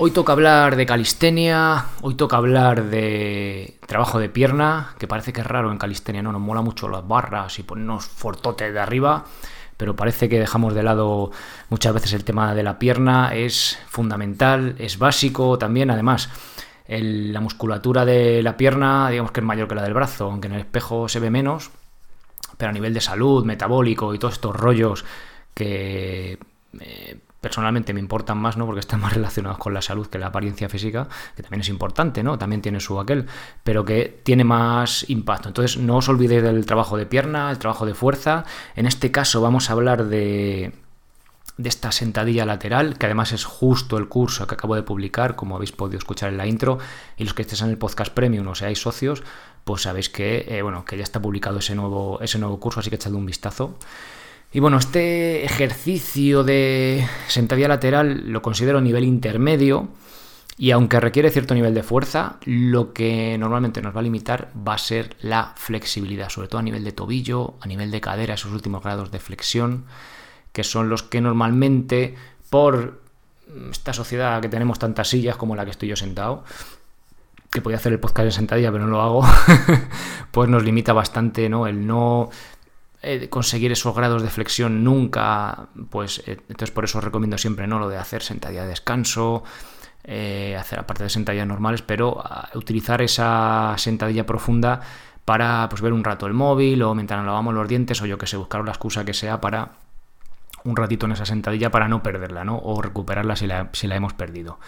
Hoy 0.00 0.12
toca 0.12 0.30
hablar 0.30 0.76
de 0.76 0.86
calistenia, 0.86 1.86
hoy 2.02 2.14
toca 2.14 2.36
hablar 2.36 2.84
de 2.84 3.74
trabajo 3.84 4.20
de 4.20 4.28
pierna, 4.28 4.94
que 4.96 5.08
parece 5.08 5.32
que 5.32 5.40
es 5.40 5.46
raro 5.46 5.72
en 5.72 5.78
calistenia, 5.78 6.22
no 6.22 6.30
nos 6.30 6.40
mola 6.40 6.62
mucho 6.62 6.88
las 6.88 7.06
barras 7.08 7.58
y 7.58 7.64
ponernos 7.64 8.06
fortotes 8.06 8.72
de 8.72 8.78
arriba, 8.78 9.24
pero 9.76 9.96
parece 9.96 10.28
que 10.28 10.38
dejamos 10.38 10.74
de 10.74 10.84
lado 10.84 11.32
muchas 11.68 11.94
veces 11.94 12.12
el 12.12 12.22
tema 12.22 12.54
de 12.54 12.62
la 12.62 12.78
pierna, 12.78 13.34
es 13.34 13.76
fundamental, 13.88 14.76
es 14.78 15.00
básico 15.00 15.58
también, 15.58 15.90
además. 15.90 16.30
la 16.86 17.40
musculatura 17.40 18.04
de 18.04 18.40
la 18.44 18.56
pierna, 18.56 19.10
digamos 19.10 19.32
que 19.32 19.40
es 19.40 19.46
mayor 19.46 19.66
que 19.66 19.74
la 19.74 19.82
del 19.82 19.94
brazo, 19.94 20.26
aunque 20.26 20.46
en 20.46 20.54
el 20.54 20.60
espejo 20.60 21.08
se 21.08 21.18
ve 21.18 21.30
menos, 21.30 21.72
pero 22.56 22.70
a 22.70 22.72
nivel 22.72 22.94
de 22.94 23.00
salud, 23.00 23.44
metabólico 23.44 24.14
y 24.14 24.20
todos 24.20 24.34
estos 24.34 24.54
rollos 24.54 25.04
que 25.54 26.38
eh, 26.78 27.18
personalmente 27.40 27.94
me 27.94 28.00
importan 28.00 28.38
más, 28.38 28.56
¿no? 28.56 28.66
Porque 28.66 28.80
están 28.80 29.00
más 29.00 29.12
relacionados 29.14 29.58
con 29.58 29.74
la 29.74 29.82
salud 29.82 30.06
que 30.06 30.18
la 30.18 30.26
apariencia 30.26 30.68
física, 30.68 31.08
que 31.36 31.42
también 31.42 31.60
es 31.60 31.68
importante, 31.68 32.22
¿no? 32.22 32.38
También 32.38 32.62
tiene 32.62 32.80
su 32.80 32.98
aquel, 32.98 33.26
pero 33.62 33.84
que 33.84 34.20
tiene 34.22 34.44
más 34.44 35.08
impacto. 35.08 35.48
Entonces, 35.48 35.76
no 35.78 35.96
os 35.96 36.08
olvidéis 36.08 36.42
del 36.42 36.66
trabajo 36.66 36.96
de 36.96 37.06
pierna, 37.06 37.50
el 37.50 37.58
trabajo 37.58 37.86
de 37.86 37.94
fuerza. 37.94 38.44
En 38.76 38.86
este 38.86 39.10
caso 39.10 39.40
vamos 39.40 39.70
a 39.70 39.72
hablar 39.74 40.06
de 40.06 40.72
de 41.58 41.68
esta 41.68 41.90
sentadilla 41.90 42.46
lateral, 42.46 42.96
que 42.98 43.06
además 43.06 43.32
es 43.32 43.44
justo 43.44 43.98
el 43.98 44.08
curso 44.08 44.46
que 44.46 44.54
acabo 44.54 44.76
de 44.76 44.84
publicar, 44.84 45.34
como 45.34 45.56
habéis 45.56 45.72
podido 45.72 45.98
escuchar 45.98 46.30
en 46.30 46.38
la 46.38 46.46
intro, 46.46 46.78
y 47.16 47.24
los 47.24 47.34
que 47.34 47.42
estéis 47.42 47.62
en 47.62 47.70
el 47.70 47.78
podcast 47.78 48.14
premium 48.14 48.46
o 48.46 48.54
seáis 48.54 48.80
socios, 48.80 49.24
pues 49.64 49.82
sabéis 49.82 50.08
que, 50.08 50.46
eh, 50.48 50.62
bueno, 50.62 50.84
que 50.84 50.96
ya 50.96 51.02
está 51.02 51.20
publicado 51.20 51.58
ese 51.58 51.74
nuevo, 51.74 52.20
ese 52.22 52.38
nuevo 52.38 52.60
curso, 52.60 52.78
así 52.78 52.90
que 52.90 52.96
echad 52.96 53.12
un 53.12 53.26
vistazo. 53.26 53.76
Y 54.50 54.60
bueno, 54.60 54.78
este 54.78 55.44
ejercicio 55.44 56.42
de 56.42 57.06
sentadilla 57.28 57.68
lateral 57.68 58.32
lo 58.32 58.40
considero 58.40 58.80
nivel 58.80 59.04
intermedio 59.04 59.88
y 60.56 60.70
aunque 60.70 60.98
requiere 60.98 61.30
cierto 61.30 61.54
nivel 61.54 61.74
de 61.74 61.82
fuerza, 61.82 62.36
lo 62.44 62.92
que 62.92 63.36
normalmente 63.38 63.82
nos 63.82 63.94
va 63.94 64.00
a 64.00 64.02
limitar 64.02 64.50
va 64.66 64.74
a 64.74 64.78
ser 64.78 65.16
la 65.20 65.52
flexibilidad, 65.56 66.30
sobre 66.30 66.48
todo 66.48 66.58
a 66.58 66.64
nivel 66.64 66.82
de 66.82 66.92
tobillo, 66.92 67.54
a 67.60 67.66
nivel 67.66 67.90
de 67.90 68.00
cadera, 68.00 68.34
esos 68.34 68.50
últimos 68.50 68.82
grados 68.82 69.12
de 69.12 69.20
flexión, 69.20 69.84
que 70.52 70.64
son 70.64 70.88
los 70.88 71.04
que 71.04 71.20
normalmente 71.20 72.16
por 72.50 73.00
esta 73.70 73.92
sociedad 73.92 74.40
que 74.40 74.48
tenemos 74.48 74.78
tantas 74.78 75.08
sillas 75.08 75.36
como 75.36 75.54
la 75.54 75.64
que 75.64 75.70
estoy 75.70 75.90
yo 75.90 75.96
sentado, 75.96 76.42
que 77.50 77.60
podía 77.60 77.76
hacer 77.76 77.92
el 77.92 78.00
podcast 78.00 78.26
en 78.26 78.32
sentadilla 78.32 78.72
pero 78.72 78.84
no 78.84 78.90
lo 78.90 79.00
hago, 79.00 79.26
pues 80.32 80.48
nos 80.48 80.64
limita 80.64 80.92
bastante, 80.92 81.48
¿no? 81.48 81.66
El 81.66 81.86
no 81.86 82.30
eh, 83.00 83.28
conseguir 83.28 83.70
esos 83.70 83.94
grados 83.94 84.22
de 84.22 84.28
flexión 84.28 84.82
nunca, 84.82 85.68
pues 85.90 86.20
eh, 86.26 86.38
entonces 86.48 86.72
por 86.72 86.84
eso 86.84 86.98
os 86.98 87.04
recomiendo 87.04 87.38
siempre 87.38 87.66
no 87.66 87.78
lo 87.78 87.88
de 87.88 87.96
hacer 87.96 88.22
sentadilla 88.22 88.62
de 88.62 88.70
descanso, 88.70 89.44
eh, 90.02 90.56
hacer 90.58 90.80
aparte 90.80 91.04
de 91.04 91.10
sentadillas 91.10 91.46
normales, 91.46 91.82
pero 91.82 92.20
ah, 92.24 92.48
utilizar 92.54 93.00
esa 93.00 93.74
sentadilla 93.78 94.26
profunda 94.26 94.80
para 95.24 95.68
pues, 95.68 95.80
ver 95.80 95.92
un 95.92 96.02
rato 96.02 96.26
el 96.26 96.34
móvil 96.34 96.82
o 96.82 96.94
mientras 96.94 97.18
nos 97.18 97.26
lavamos 97.26 97.54
los 97.54 97.68
dientes 97.68 98.02
o 98.02 98.06
yo 98.06 98.18
que 98.18 98.26
sé, 98.26 98.36
buscar 98.36 98.64
la 98.64 98.72
excusa 98.72 99.04
que 99.04 99.14
sea 99.14 99.40
para 99.40 99.72
un 100.64 100.76
ratito 100.76 101.06
en 101.06 101.12
esa 101.12 101.24
sentadilla 101.24 101.70
para 101.70 101.86
no 101.86 102.02
perderla, 102.02 102.44
¿no? 102.44 102.58
O 102.58 102.82
recuperarla 102.82 103.36
si 103.36 103.46
la, 103.46 103.68
si 103.72 103.86
la 103.86 103.94
hemos 103.94 104.12
perdido 104.14 104.58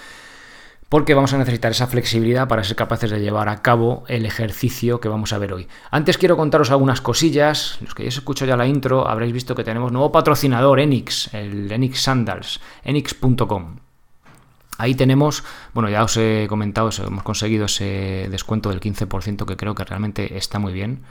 porque 0.91 1.15
vamos 1.15 1.33
a 1.33 1.39
necesitar 1.39 1.71
esa 1.71 1.87
flexibilidad 1.87 2.49
para 2.49 2.65
ser 2.65 2.77
capaces 2.77 3.13
de 3.13 3.21
llevar 3.21 3.49
a 3.49 3.63
cabo 3.63 4.03
el 4.09 4.27
ejercicio 4.27 5.01
que 5.01 5.09
vamos 5.09 5.33
a 5.33 5.39
ver 5.39 5.53
hoy. 5.53 5.69
Antes 5.93 6.19
quiero 6.19 6.37
contaros 6.37 6.73
algunas 6.73 7.01
cosillas, 7.01 7.79
los 7.81 7.95
que 7.95 8.03
ya 8.03 8.09
escuchado 8.09 8.49
ya 8.49 8.57
la 8.57 8.67
intro 8.67 9.09
habréis 9.09 9.33
visto 9.33 9.55
que 9.55 9.63
tenemos 9.63 9.93
nuevo 9.93 10.11
patrocinador, 10.11 10.81
Enix, 10.81 11.33
el 11.33 11.71
Enix 11.71 12.01
Sandals, 12.03 12.61
enix.com. 12.83 13.77
Ahí 14.79 14.97
tenemos, 14.97 15.45
bueno, 15.75 15.89
ya 15.89 16.03
os 16.03 16.17
he 16.17 16.47
comentado, 16.49 16.91
hemos 17.07 17.23
conseguido 17.23 17.67
ese 17.67 18.27
descuento 18.29 18.71
del 18.71 18.81
15% 18.81 19.45
que 19.45 19.57
creo 19.57 19.77
que 19.77 19.85
realmente 19.85 20.37
está 20.37 20.59
muy 20.59 20.73
bien. 20.73 21.05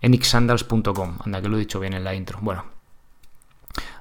enixsandals.com, 0.00 1.18
anda 1.24 1.42
que 1.42 1.48
lo 1.48 1.56
he 1.56 1.60
dicho 1.60 1.80
bien 1.80 1.94
en 1.94 2.04
la 2.04 2.14
intro. 2.14 2.38
Bueno, 2.40 2.66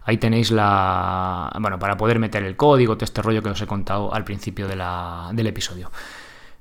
Ahí 0.05 0.17
tenéis 0.17 0.51
la. 0.51 1.51
Bueno, 1.59 1.79
para 1.79 1.97
poder 1.97 2.19
meter 2.19 2.43
el 2.43 2.55
código, 2.55 2.95
todo 2.95 3.05
este 3.05 3.21
rollo 3.21 3.41
que 3.41 3.49
os 3.49 3.61
he 3.61 3.67
contado 3.67 4.13
al 4.13 4.23
principio 4.23 4.67
del 4.67 5.47
episodio. 5.47 5.91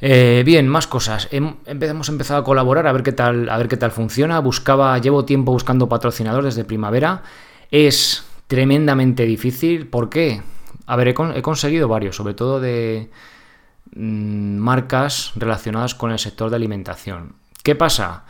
Eh, 0.00 0.42
bien, 0.44 0.68
más 0.68 0.86
cosas. 0.86 1.28
hemos 1.30 2.08
empezado 2.08 2.40
a 2.40 2.44
colaborar 2.44 2.86
a 2.86 2.92
ver 2.92 3.02
qué 3.02 3.12
tal, 3.12 3.48
a 3.48 3.56
ver 3.58 3.68
qué 3.68 3.76
tal 3.76 3.90
funciona. 3.90 4.38
Buscaba, 4.40 4.98
llevo 4.98 5.24
tiempo 5.24 5.52
buscando 5.52 5.88
patrocinadores 5.88 6.54
desde 6.54 6.64
primavera. 6.64 7.22
Es 7.70 8.24
tremendamente 8.46 9.24
difícil. 9.24 9.88
¿Por 9.88 10.08
qué? 10.08 10.42
A 10.86 10.96
ver, 10.96 11.08
he, 11.08 11.42
conseguido 11.42 11.88
varios, 11.88 12.16
sobre 12.16 12.34
todo 12.34 12.60
de 12.60 13.10
mm, 13.94 14.56
marcas 14.56 15.32
relacionadas 15.36 15.94
con 15.94 16.10
el 16.10 16.18
sector 16.18 16.50
de 16.50 16.56
alimentación. 16.56 17.36
¿Qué 17.62 17.74
pasa? 17.74 18.24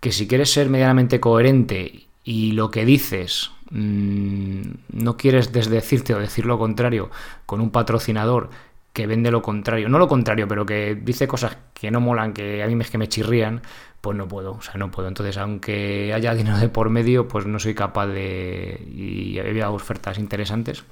que 0.00 0.12
si 0.12 0.28
quieres 0.28 0.52
ser 0.52 0.68
medianamente 0.68 1.20
coherente 1.20 2.07
y 2.28 2.52
lo 2.52 2.70
que 2.70 2.84
dices 2.84 3.52
mmm, 3.70 4.60
no 4.92 5.16
quieres 5.16 5.50
desdecirte 5.50 6.14
o 6.14 6.18
decir 6.18 6.44
lo 6.44 6.58
contrario 6.58 7.10
con 7.46 7.62
un 7.62 7.70
patrocinador 7.70 8.50
que 8.92 9.06
vende 9.06 9.30
lo 9.30 9.40
contrario, 9.40 9.88
no 9.88 9.98
lo 9.98 10.08
contrario, 10.08 10.46
pero 10.46 10.66
que 10.66 10.94
dice 10.94 11.26
cosas 11.26 11.56
que 11.72 11.90
no 11.90 12.00
molan, 12.00 12.34
que 12.34 12.62
a 12.62 12.66
mí 12.66 12.74
me, 12.74 12.84
que 12.84 12.98
me 12.98 13.08
chirrían, 13.08 13.62
pues 14.02 14.14
no 14.14 14.28
puedo, 14.28 14.52
o 14.52 14.60
sea, 14.60 14.74
no 14.74 14.90
puedo. 14.90 15.08
Entonces, 15.08 15.38
aunque 15.38 16.12
haya 16.12 16.34
dinero 16.34 16.58
de 16.58 16.68
por 16.68 16.90
medio, 16.90 17.28
pues 17.28 17.46
no 17.46 17.58
soy 17.60 17.74
capaz 17.74 18.08
de... 18.08 18.82
Y 18.92 19.38
había 19.38 19.70
ofertas 19.70 20.18
interesantes 20.18 20.84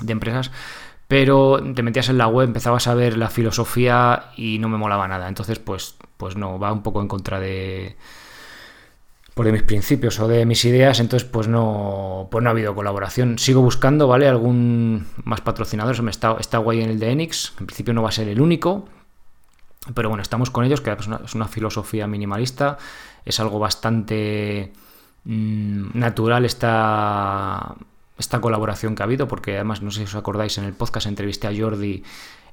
de 0.00 0.12
empresas, 0.12 0.52
pero 1.08 1.60
te 1.74 1.82
metías 1.82 2.10
en 2.10 2.18
la 2.18 2.28
web, 2.28 2.48
empezabas 2.48 2.86
a 2.86 2.94
ver 2.94 3.16
la 3.16 3.30
filosofía 3.30 4.26
y 4.36 4.58
no 4.58 4.68
me 4.68 4.76
molaba 4.76 5.08
nada. 5.08 5.26
Entonces, 5.26 5.58
pues, 5.58 5.96
pues 6.18 6.36
no, 6.36 6.58
va 6.58 6.72
un 6.72 6.82
poco 6.82 7.00
en 7.00 7.08
contra 7.08 7.40
de 7.40 7.96
por 9.38 9.46
de 9.46 9.52
mis 9.52 9.62
principios 9.62 10.18
o 10.18 10.26
de 10.26 10.44
mis 10.44 10.64
ideas, 10.64 10.98
entonces 10.98 11.28
pues 11.28 11.46
no, 11.46 12.26
pues 12.28 12.42
no 12.42 12.50
ha 12.50 12.52
habido 12.52 12.74
colaboración. 12.74 13.38
Sigo 13.38 13.62
buscando, 13.62 14.08
¿vale? 14.08 14.26
Algún 14.26 15.06
más 15.22 15.42
patrocinador, 15.42 16.02
me 16.02 16.10
está, 16.10 16.36
está 16.40 16.58
guay 16.58 16.80
en 16.80 16.90
el 16.90 16.98
de 16.98 17.12
Enix, 17.12 17.52
en 17.60 17.66
principio 17.66 17.94
no 17.94 18.02
va 18.02 18.08
a 18.08 18.10
ser 18.10 18.26
el 18.26 18.40
único, 18.40 18.88
pero 19.94 20.08
bueno, 20.08 20.22
estamos 20.22 20.50
con 20.50 20.64
ellos, 20.64 20.80
que 20.80 20.90
es 20.90 21.34
una, 21.36 21.46
filosofía 21.46 22.08
minimalista, 22.08 22.78
es 23.24 23.38
algo 23.38 23.60
bastante 23.60 24.72
mm, 25.22 25.96
natural 25.96 26.44
esta, 26.44 27.76
esta 28.18 28.40
colaboración 28.40 28.96
que 28.96 29.04
ha 29.04 29.06
habido, 29.06 29.28
porque 29.28 29.54
además, 29.54 29.82
no 29.82 29.92
sé 29.92 29.98
si 29.98 30.06
os 30.06 30.16
acordáis, 30.16 30.58
en 30.58 30.64
el 30.64 30.72
podcast 30.72 31.06
entrevisté 31.06 31.46
a 31.46 31.52
Jordi 31.56 32.02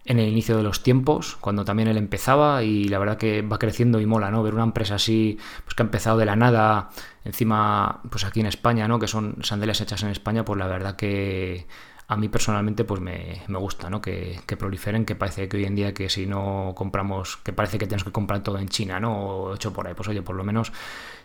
en 0.06 0.20
el 0.20 0.30
inicio 0.30 0.56
de 0.56 0.64
los 0.64 0.84
tiempos, 0.84 1.36
cuando 1.42 1.66
también 1.66 1.90
él 1.90 1.98
empezaba 1.98 2.64
y 2.64 2.86
la 2.86 3.00
verdad 3.00 3.18
que 3.18 3.42
va 3.42 3.58
creciendo 3.58 4.00
y 4.00 4.06
mola, 4.06 4.30
¿no? 4.30 4.44
Ver 4.44 4.54
una 4.54 4.64
empresa 4.64 4.96
así, 4.96 5.40
pues 5.64 5.74
que 5.74 5.82
ha 5.82 5.86
empezado 5.86 6.18
de 6.18 6.26
la 6.26 6.36
nada, 6.36 6.90
encima, 7.24 8.02
pues 8.10 8.24
aquí 8.24 8.40
en 8.40 8.46
España, 8.46 8.88
¿no? 8.88 9.00
Que 9.00 9.08
son 9.08 9.38
sandalias 9.42 9.82
hechas 9.82 10.04
en 10.04 10.10
España, 10.10 10.46
pues 10.46 10.60
la 10.60 10.68
verdad 10.68 10.96
que 10.96 11.66
a 12.08 12.18
mí 12.18 12.30
personalmente 12.30 12.84
pues 12.84 13.02
me, 13.02 13.42
gusta, 13.48 13.90
¿no? 13.90 14.00
Que, 14.00 14.40
proliferen, 14.60 15.06
que 15.06 15.16
parece 15.16 15.48
que 15.50 15.58
hoy 15.58 15.66
en 15.66 15.76
día 15.76 15.94
que 15.94 16.08
si 16.10 16.28
no 16.28 16.74
compramos, 16.76 17.38
que 17.38 17.52
parece 17.52 17.80
que 17.80 17.88
tenemos 17.88 18.04
que 18.04 18.12
comprar 18.12 18.44
todo 18.44 18.60
en 18.60 18.70
China, 18.70 19.00
¿no? 19.00 19.18
O 19.26 19.56
hecho 19.56 19.74
por 19.74 19.88
ahí, 19.88 19.96
pues 19.96 20.08
oye, 20.10 20.22
por 20.22 20.36
lo 20.36 20.44
menos 20.44 20.72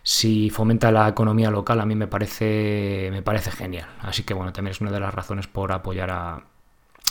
si 0.01 0.49
fomenta 0.49 0.91
la 0.91 1.07
economía 1.07 1.51
local 1.51 1.79
a 1.81 1.85
mí 1.85 1.93
me 1.93 2.07
parece, 2.07 3.09
me 3.11 3.21
parece 3.21 3.51
genial. 3.51 3.89
Así 3.99 4.23
que 4.23 4.33
bueno, 4.33 4.53
también 4.53 4.71
es 4.71 4.81
una 4.81 4.89
de 4.89 4.99
las 4.99 5.13
razones 5.13 5.45
por 5.45 5.71
apoyar 5.71 6.09
a, 6.09 6.43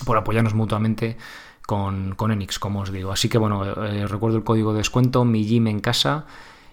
por 0.04 0.16
apoyarnos 0.16 0.54
mutuamente 0.54 1.16
con, 1.70 2.32
Enix, 2.32 2.58
como 2.58 2.80
os 2.80 2.90
digo. 2.90 3.12
Así 3.12 3.28
que 3.28 3.38
bueno, 3.38 3.64
eh, 3.64 4.04
recuerdo 4.08 4.36
el 4.38 4.42
código 4.42 4.72
de 4.72 4.78
descuento, 4.78 5.24
mi 5.24 5.44
gym 5.44 5.68
en 5.68 5.78
casa 5.78 6.26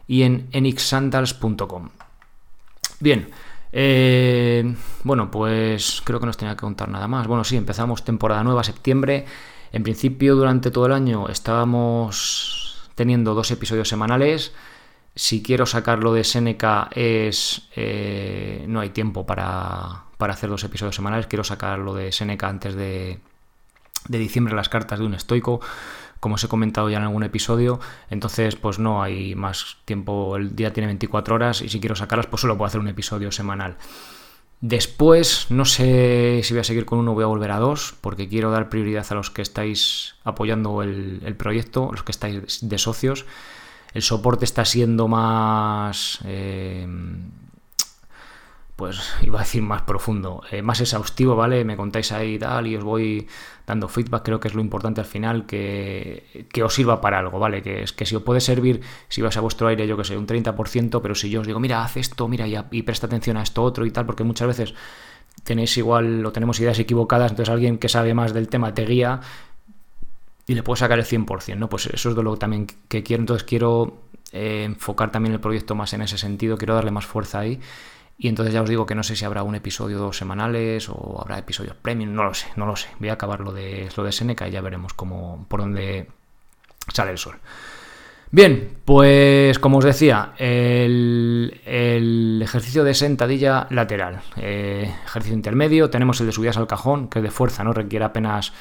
y 0.07 0.23
en 0.23 0.47
enixsandals.com. 0.51 1.89
Bien, 2.99 3.29
eh, 3.71 4.73
bueno, 5.03 5.29
pues 5.29 6.01
creo 6.03 6.19
que 6.19 6.25
no 6.25 6.31
os 6.31 6.37
tenía 6.37 6.55
que 6.55 6.61
contar 6.61 6.89
nada 6.89 7.07
más. 7.07 7.27
Bueno, 7.27 7.43
sí, 7.43 7.55
empezamos 7.55 8.03
temporada 8.03 8.43
nueva, 8.43 8.63
septiembre. 8.63 9.25
En 9.71 9.83
principio, 9.83 10.35
durante 10.35 10.71
todo 10.71 10.87
el 10.87 10.93
año 10.93 11.27
estábamos 11.29 12.89
teniendo 12.95 13.35
dos 13.35 13.51
episodios 13.51 13.87
semanales. 13.87 14.51
Si 15.13 15.43
quiero 15.43 15.67
sacarlo 15.67 16.11
de 16.11 16.23
Seneca 16.23 16.89
es... 16.95 17.69
Eh, 17.75 18.65
no 18.67 18.79
hay 18.79 18.89
tiempo 18.89 19.27
para, 19.27 20.05
para 20.17 20.33
hacer 20.33 20.49
dos 20.49 20.63
episodios 20.63 20.95
semanales. 20.95 21.27
Quiero 21.27 21.43
sacarlo 21.43 21.93
de 21.93 22.11
Seneca 22.11 22.49
antes 22.49 22.73
de, 22.73 23.19
de 24.07 24.17
diciembre 24.17 24.55
las 24.55 24.69
cartas 24.69 24.99
de 24.99 25.05
un 25.05 25.13
estoico, 25.13 25.61
como 26.19 26.35
os 26.35 26.43
he 26.43 26.47
comentado 26.47 26.89
ya 26.89 26.97
en 26.97 27.03
algún 27.03 27.23
episodio, 27.23 27.79
entonces 28.09 28.55
pues 28.55 28.79
no 28.79 29.03
hay 29.03 29.35
más 29.35 29.77
tiempo, 29.85 30.35
el 30.35 30.55
día 30.55 30.73
tiene 30.73 30.87
24 30.87 31.35
horas 31.35 31.61
y 31.61 31.69
si 31.69 31.79
quiero 31.79 31.95
sacarlas 31.95 32.27
pues 32.27 32.41
solo 32.41 32.57
puedo 32.57 32.67
hacer 32.67 32.79
un 32.79 32.87
episodio 32.87 33.31
semanal. 33.31 33.77
Después, 34.59 35.47
no 35.49 35.65
sé 35.65 36.41
si 36.43 36.53
voy 36.53 36.61
a 36.61 36.63
seguir 36.63 36.85
con 36.85 36.97
uno 36.97 37.11
o 37.11 37.13
voy 37.13 37.23
a 37.23 37.27
volver 37.27 37.51
a 37.51 37.59
dos, 37.59 37.93
porque 38.01 38.27
quiero 38.27 38.49
dar 38.49 38.69
prioridad 38.69 39.05
a 39.11 39.13
los 39.13 39.29
que 39.29 39.43
estáis 39.43 40.15
apoyando 40.23 40.81
el, 40.81 41.35
proyecto, 41.37 41.89
los 41.91 42.01
que 42.01 42.11
estáis 42.11 42.67
de 42.67 42.77
socios. 42.79 43.27
El 43.93 44.01
soporte 44.01 44.45
está 44.45 44.65
siendo 44.65 45.07
más... 45.07 46.19
Eh, 46.25 46.87
pues 48.77 49.11
iba 49.23 49.39
a 49.39 49.43
decir 49.43 49.63
más 49.63 49.81
profundo, 49.81 50.43
eh, 50.51 50.61
más 50.61 50.79
exhaustivo, 50.79 51.35
¿vale? 51.35 51.65
Me 51.65 51.75
contáis 51.75 52.11
ahí 52.11 52.35
y 52.35 52.39
tal 52.39 52.67
y 52.67 52.75
os 52.75 52.83
voy 52.83 53.27
dando 53.65 53.87
feedback, 53.87 54.23
creo 54.23 54.39
que 54.39 54.49
es 54.49 54.53
lo 54.53 54.61
importante 54.61 55.01
al 55.01 55.07
final, 55.07 55.47
que, 55.47 56.47
que, 56.53 56.61
os 56.61 56.75
sirva 56.75 57.01
para 57.01 57.17
algo, 57.17 57.39
¿vale? 57.39 57.63
Que 57.63 57.81
es 57.81 57.91
que 57.91 58.05
si 58.05 58.15
os 58.15 58.21
puede 58.21 58.39
servir, 58.39 58.81
si 59.09 59.23
vais 59.23 59.35
a 59.35 59.41
vuestro 59.41 59.67
aire, 59.67 59.87
yo 59.87 59.97
que 59.97 60.03
sé, 60.03 60.15
un 60.15 60.27
30%, 60.27 61.01
pero 61.01 61.15
si 61.15 61.31
yo 61.31 61.41
os 61.41 61.47
digo, 61.47 61.59
mira, 61.59 61.83
haz 61.83 61.97
esto, 61.97 62.27
mira, 62.27 62.45
y, 62.47 62.81
presta 62.83 63.07
atención 63.07 63.37
a 63.37 63.41
esto 63.41 63.63
otro 63.63 63.83
y 63.83 63.89
tal, 63.89 64.05
porque 64.05 64.23
muchas 64.23 64.47
veces 64.47 64.75
tenéis 65.43 65.75
igual 65.77 66.23
o 66.23 66.31
tenemos 66.31 66.59
ideas 66.59 66.77
equivocadas, 66.77 67.31
entonces 67.31 67.51
alguien 67.51 67.79
que 67.79 67.89
sabe 67.89 68.13
más 68.13 68.31
del 68.31 68.47
tema 68.47 68.75
te 68.75 68.85
guía 68.85 69.21
y 70.45 70.53
le 70.53 70.61
puede 70.61 70.77
sacar 70.77 70.99
el 70.99 71.05
100%, 71.05 71.57
¿no? 71.57 71.67
Pues 71.67 71.87
eso 71.87 72.11
es 72.11 72.15
de 72.15 72.21
lo 72.21 72.37
también 72.37 72.67
que 72.87 73.01
quiero, 73.01 73.23
entonces 73.23 73.43
quiero 73.43 74.03
eh, 74.31 74.65
enfocar 74.65 75.11
también 75.11 75.33
el 75.33 75.39
proyecto 75.39 75.73
más 75.73 75.93
en 75.93 76.03
ese 76.03 76.19
sentido, 76.19 76.59
quiero 76.59 76.75
darle 76.75 76.91
más 76.91 77.07
fuerza 77.07 77.39
ahí 77.39 77.59
y 78.17 78.27
entonces 78.27 78.53
ya 78.53 78.63
os 78.63 78.69
digo 78.69 78.85
que 78.85 78.95
no 78.95 79.03
sé 79.03 79.15
si 79.15 79.25
habrá 79.25 79.43
un 79.43 79.53
episodio 79.53 79.99
dos 79.99 80.17
semanales 80.17 80.89
o 80.89 81.21
habrá 81.21 81.37
episodios 81.37 81.75
premium, 81.75 82.13
no 82.13 82.23
lo 82.23 82.33
sé, 82.33 82.47
no 82.55 82.65
lo 82.65 82.75
sé. 82.75 82.87
Voy 82.99 83.09
a 83.09 83.13
acabar 83.13 83.41
lo 83.41 83.53
de, 83.53 83.89
lo 83.95 84.03
de 84.03 84.11
Seneca 84.11 84.47
y 84.47 84.51
ya 84.51 84.61
veremos 84.61 84.93
cómo, 84.93 85.45
por 85.47 85.59
dónde 85.59 86.07
sale 86.91 87.11
el 87.11 87.19
sol. 87.19 87.39
Bien, 88.31 88.79
pues 88.83 89.59
como 89.59 89.77
os 89.77 89.85
decía, 89.85 90.33
el, 90.37 91.61
ejercicio 92.41 92.83
de 92.83 92.93
sentadilla 92.93 93.67
lateral, 93.69 94.21
eh, 94.35 94.91
ejercicio 95.05 95.35
intermedio, 95.35 95.89
tenemos 95.89 96.19
el 96.19 96.25
de 96.25 96.33
subidas 96.33 96.57
al 96.57 96.67
cajón, 96.67 97.07
que 97.09 97.19
es 97.19 97.23
de 97.23 97.31
fuerza, 97.31 97.63
no 97.63 97.71
requiere 97.71 98.03
apenas 98.03 98.51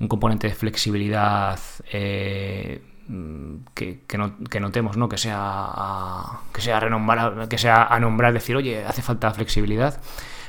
un 0.00 0.08
componente 0.08 0.48
de 0.48 0.54
flexibilidad 0.54 1.60
eh, 1.92 2.82
Mm, 3.08 3.58
que, 3.74 4.58
notemos, 4.60 4.96
¿no? 4.96 5.08
Que 5.08 5.18
sea 5.18 5.38
a, 5.38 6.40
que 6.52 6.60
sea 6.60 6.78
a 6.78 7.48
que 7.48 7.58
sea 7.58 7.84
a 7.84 8.00
nombrar, 8.00 8.32
decir, 8.32 8.56
oye, 8.56 8.84
hace 8.84 9.02
falta 9.02 9.32
flexibilidad. 9.32 10.00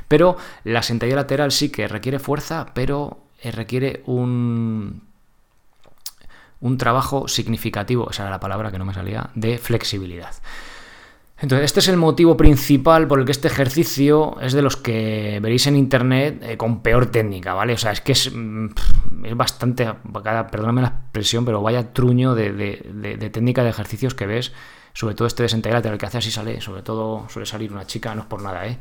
Pero 0.08 0.38
la 0.64 0.82
sentadilla 0.84 1.18
lateral 1.18 1.52
sí 1.52 1.70
que 1.70 1.88
requiere 1.88 2.20
fuerza, 2.20 2.68
pero 2.74 3.20
eh, 3.42 3.52
requiere 3.52 4.02
un, 4.06 5.04
un 6.62 6.78
trabajo 6.78 7.28
significativo, 7.28 8.10
esa 8.10 8.24
era 8.24 8.32
la 8.32 8.40
palabra 8.40 8.72
que 8.72 8.80
no 8.80 8.86
me 8.86 8.94
salía, 8.94 9.30
de 9.36 9.58
flexibilidad. 9.58 10.34
Entonces, 11.40 11.66
este 11.66 11.82
es 11.82 11.88
el 11.88 11.98
motivo 11.98 12.36
principal 12.36 13.08
por 13.08 13.20
el 13.20 13.26
que 13.26 13.32
este 13.32 13.48
ejercicio 13.48 14.40
es 14.42 14.54
de 14.54 14.64
los 14.64 14.76
que 14.76 15.40
veréis 15.40 15.68
en 15.68 15.76
internet 15.76 16.42
eh, 16.42 16.58
con 16.58 16.82
peor 16.82 17.08
técnica, 17.08 17.54
¿vale? 17.54 17.74
O 17.74 17.78
sea, 17.78 17.92
es 17.92 18.02
que 18.02 18.14
es, 18.14 18.32
mm, 18.34 18.70
es 19.24 19.38
bastante, 19.38 19.88
perdóname 20.52 20.82
la 20.82 20.88
expresión, 20.88 21.46
pero 21.46 21.62
vaya 21.62 21.94
truño 21.94 22.34
de, 22.34 23.30
técnica 23.32 23.64
de 23.64 23.70
ejercicios 23.70 24.16
que 24.16 24.26
ves, 24.26 24.52
sobre 24.94 25.14
todo 25.14 25.28
este 25.28 25.44
de 25.46 25.72
lateral 25.72 26.00
que 26.00 26.08
hace 26.08 26.18
así 26.18 26.32
sale, 26.32 26.60
sobre 26.60 26.82
todo 26.82 27.28
suele 27.30 27.46
salir 27.46 27.72
una 27.72 27.86
chica, 27.86 28.16
no 28.16 28.22
es 28.22 28.28
por 28.28 28.42
nada, 28.42 28.66
¿eh? 28.66 28.80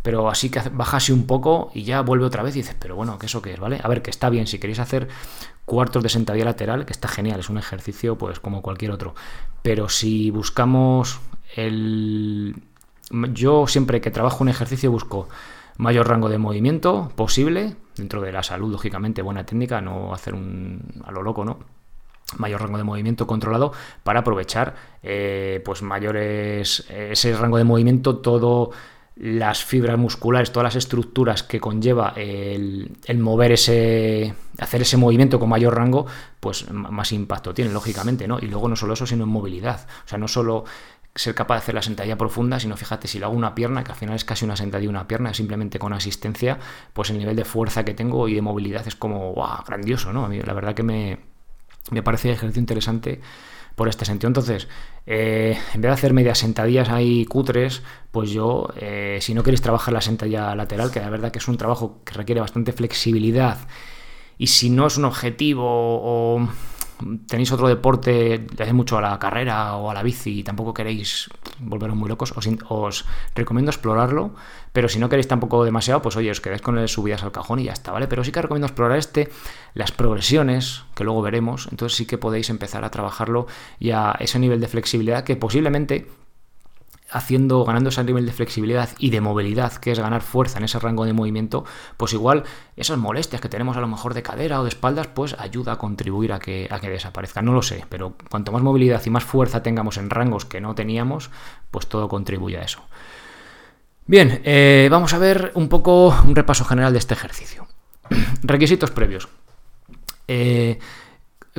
Pero 0.00 0.30
así 0.30 0.50
que 0.50 0.60
baja 0.70 0.98
así 0.98 1.12
un 1.12 1.26
poco 1.26 1.70
y 1.74 1.82
ya 1.84 2.00
vuelve 2.00 2.24
otra 2.24 2.42
vez 2.42 2.54
y 2.56 2.60
dices, 2.60 2.76
pero 2.78 2.94
bueno, 2.96 3.18
¿qué 3.18 3.26
eso 3.26 3.42
qué 3.42 3.54
es, 3.54 3.60
¿vale? 3.60 3.80
A 3.82 3.88
ver, 3.88 4.00
que 4.00 4.10
está 4.10 4.30
bien, 4.30 4.46
si 4.46 4.58
queréis 4.58 4.78
hacer 4.78 5.08
cuartos 5.64 6.02
de 6.02 6.08
sentadilla 6.08 6.44
lateral, 6.46 6.86
que 6.86 6.92
está 6.92 7.08
genial, 7.08 7.40
es 7.40 7.48
un 7.50 7.58
ejercicio 7.58 8.16
pues 8.16 8.40
como 8.40 8.62
cualquier 8.62 8.90
otro. 8.90 9.14
Pero 9.62 9.88
si 9.88 10.30
buscamos 10.30 11.20
el... 11.56 12.54
Yo 13.32 13.66
siempre 13.66 14.00
que 14.00 14.10
trabajo 14.10 14.42
un 14.42 14.48
ejercicio 14.48 14.90
busco 14.90 15.28
mayor 15.76 16.08
rango 16.08 16.28
de 16.28 16.38
movimiento 16.38 17.12
posible, 17.16 17.76
dentro 17.96 18.22
de 18.22 18.32
la 18.32 18.42
salud, 18.42 18.70
lógicamente, 18.70 19.22
buena 19.22 19.44
técnica, 19.44 19.80
no 19.80 20.14
hacer 20.14 20.34
un 20.34 21.02
a 21.04 21.12
lo 21.12 21.22
loco, 21.22 21.44
¿no? 21.44 21.58
mayor 22.38 22.62
rango 22.62 22.78
de 22.78 22.84
movimiento 22.84 23.26
controlado 23.26 23.72
para 24.02 24.20
aprovechar 24.20 24.74
eh, 25.02 25.62
pues 25.64 25.82
mayores 25.82 26.86
ese 26.88 27.36
rango 27.36 27.58
de 27.58 27.64
movimiento 27.64 28.18
todo 28.18 28.70
las 29.16 29.62
fibras 29.62 29.96
musculares 29.96 30.50
todas 30.50 30.64
las 30.64 30.76
estructuras 30.76 31.42
que 31.44 31.60
conlleva 31.60 32.14
el, 32.16 32.96
el, 33.04 33.18
mover 33.18 33.52
ese 33.52 34.34
hacer 34.58 34.82
ese 34.82 34.96
movimiento 34.96 35.38
con 35.38 35.50
mayor 35.50 35.76
rango 35.76 36.06
pues 36.40 36.68
más 36.70 37.12
impacto 37.12 37.54
tiene 37.54 37.72
lógicamente 37.72 38.26
no 38.26 38.38
y 38.40 38.46
luego 38.46 38.68
no 38.68 38.74
solo 38.74 38.94
eso 38.94 39.06
sino 39.06 39.24
en 39.24 39.30
movilidad 39.30 39.86
o 40.04 40.08
sea 40.08 40.18
no 40.18 40.26
solo 40.26 40.64
ser 41.14 41.34
capaz 41.34 41.54
de 41.54 41.58
hacer 41.58 41.74
la 41.74 41.82
sentadilla 41.82 42.18
profunda, 42.18 42.58
sino 42.58 42.76
fíjate, 42.76 43.06
si 43.06 43.18
lo 43.18 43.26
hago 43.26 43.36
una 43.36 43.54
pierna, 43.54 43.84
que 43.84 43.92
al 43.92 43.98
final 43.98 44.16
es 44.16 44.24
casi 44.24 44.44
una 44.44 44.56
sentadilla 44.56 44.90
una 44.90 45.06
pierna, 45.06 45.32
simplemente 45.32 45.78
con 45.78 45.92
asistencia, 45.92 46.58
pues 46.92 47.10
el 47.10 47.18
nivel 47.18 47.36
de 47.36 47.44
fuerza 47.44 47.84
que 47.84 47.94
tengo 47.94 48.28
y 48.28 48.34
de 48.34 48.42
movilidad 48.42 48.86
es 48.86 48.96
como, 48.96 49.34
grandioso, 49.66 50.12
¿no? 50.12 50.24
A 50.24 50.28
mí 50.28 50.40
la 50.40 50.52
verdad 50.52 50.74
que 50.74 50.82
me, 50.82 51.20
me 51.90 52.02
parece 52.02 52.32
ejercicio 52.32 52.60
interesante 52.60 53.20
por 53.74 53.88
este 53.88 54.04
sentido. 54.04 54.28
Entonces, 54.28 54.68
eh, 55.06 55.58
en 55.72 55.80
vez 55.80 55.90
de 55.90 55.94
hacer 55.94 56.12
medias 56.12 56.38
sentadillas 56.38 56.88
ahí 56.88 57.24
cutres, 57.26 57.82
pues 58.10 58.30
yo, 58.30 58.68
eh, 58.76 59.18
si 59.20 59.34
no 59.34 59.42
queréis 59.42 59.62
trabajar 59.62 59.94
la 59.94 60.00
sentadilla 60.00 60.54
lateral, 60.54 60.90
que 60.90 61.00
la 61.00 61.10
verdad 61.10 61.30
que 61.30 61.38
es 61.38 61.48
un 61.48 61.56
trabajo 61.56 62.00
que 62.04 62.14
requiere 62.14 62.40
bastante 62.40 62.72
flexibilidad, 62.72 63.58
y 64.38 64.48
si 64.48 64.70
no 64.70 64.86
es 64.86 64.96
un 64.96 65.04
objetivo 65.04 65.64
o 65.64 66.48
tenéis 67.26 67.52
otro 67.52 67.68
deporte, 67.68 68.46
le 68.56 68.62
hacéis 68.62 68.74
mucho 68.74 68.98
a 68.98 69.00
la 69.00 69.18
carrera 69.18 69.76
o 69.76 69.90
a 69.90 69.94
la 69.94 70.02
bici 70.02 70.40
y 70.40 70.42
tampoco 70.42 70.74
queréis 70.74 71.28
volveros 71.58 71.96
muy 71.96 72.08
locos, 72.08 72.34
os, 72.68 73.04
recomiendo 73.34 73.70
explorarlo, 73.70 74.34
pero 74.72 74.88
si 74.88 74.98
no 74.98 75.08
queréis 75.08 75.28
tampoco 75.28 75.64
demasiado, 75.64 76.02
pues 76.02 76.16
oye, 76.16 76.30
os 76.30 76.40
quedáis 76.40 76.62
con 76.62 76.78
el 76.78 76.88
subidas 76.88 77.22
al 77.22 77.32
cajón 77.32 77.60
y 77.60 77.64
ya 77.64 77.72
está, 77.72 77.92
¿vale? 77.92 78.08
Pero 78.08 78.24
sí 78.24 78.32
que 78.32 78.42
recomiendo 78.42 78.66
explorar 78.66 78.98
este, 78.98 79.30
las 79.74 79.92
progresiones, 79.92 80.82
que 80.94 81.04
luego 81.04 81.22
veremos, 81.22 81.68
entonces 81.70 81.96
sí 81.96 82.06
que 82.06 82.18
podéis 82.18 82.50
empezar 82.50 82.84
a 82.84 82.90
trabajarlo 82.90 83.46
y 83.78 83.90
a 83.90 84.16
ese 84.18 84.38
nivel 84.38 84.60
de 84.60 84.68
flexibilidad 84.68 85.24
que 85.24 85.36
posiblemente 85.36 86.06
haciendo, 87.10 87.64
ganando 87.64 87.90
ese 87.90 88.02
nivel 88.02 88.26
de 88.26 88.32
flexibilidad 88.32 88.88
y 88.98 89.10
de 89.10 89.20
movilidad, 89.20 89.74
que 89.74 89.92
es 89.92 89.98
ganar 89.98 90.22
fuerza 90.22 90.58
en 90.58 90.64
ese 90.64 90.78
rango 90.78 91.04
de 91.04 91.12
movimiento, 91.12 91.64
pues 91.96 92.12
igual 92.12 92.44
esas 92.76 92.98
molestias 92.98 93.40
que 93.40 93.48
tenemos 93.48 93.76
a 93.76 93.80
lo 93.80 93.88
mejor 93.88 94.14
de 94.14 94.22
cadera 94.22 94.60
o 94.60 94.64
de 94.64 94.70
espaldas, 94.70 95.06
pues 95.08 95.36
ayuda 95.38 95.72
a 95.72 95.78
contribuir 95.78 96.32
a 96.32 96.38
que, 96.38 96.68
a 96.70 96.80
que. 96.80 96.94
No 97.42 97.52
lo 97.52 97.62
sé, 97.62 97.84
pero 97.88 98.14
cuanto 98.30 98.52
más 98.52 98.62
movilidad 98.62 99.02
y 99.04 99.10
más 99.10 99.24
fuerza 99.24 99.62
tengamos 99.62 99.96
en 99.96 100.10
rangos 100.10 100.44
que 100.44 100.60
no 100.60 100.74
teníamos, 100.74 101.30
pues 101.70 101.86
todo 101.86 102.08
contribuye 102.08 102.58
a 102.58 102.62
eso. 102.62 102.80
Bien, 104.06 104.42
eh, 104.44 104.88
vamos 104.90 105.14
a 105.14 105.18
ver 105.18 105.52
un 105.54 105.68
poco 105.68 106.14
un 106.26 106.36
repaso 106.36 106.64
general 106.64 106.92
de 106.92 106.98
este 106.98 107.14
ejercicio. 107.14 107.66
Requisitos 108.42 108.90
previos. 108.90 109.28
Eh, 110.28 110.78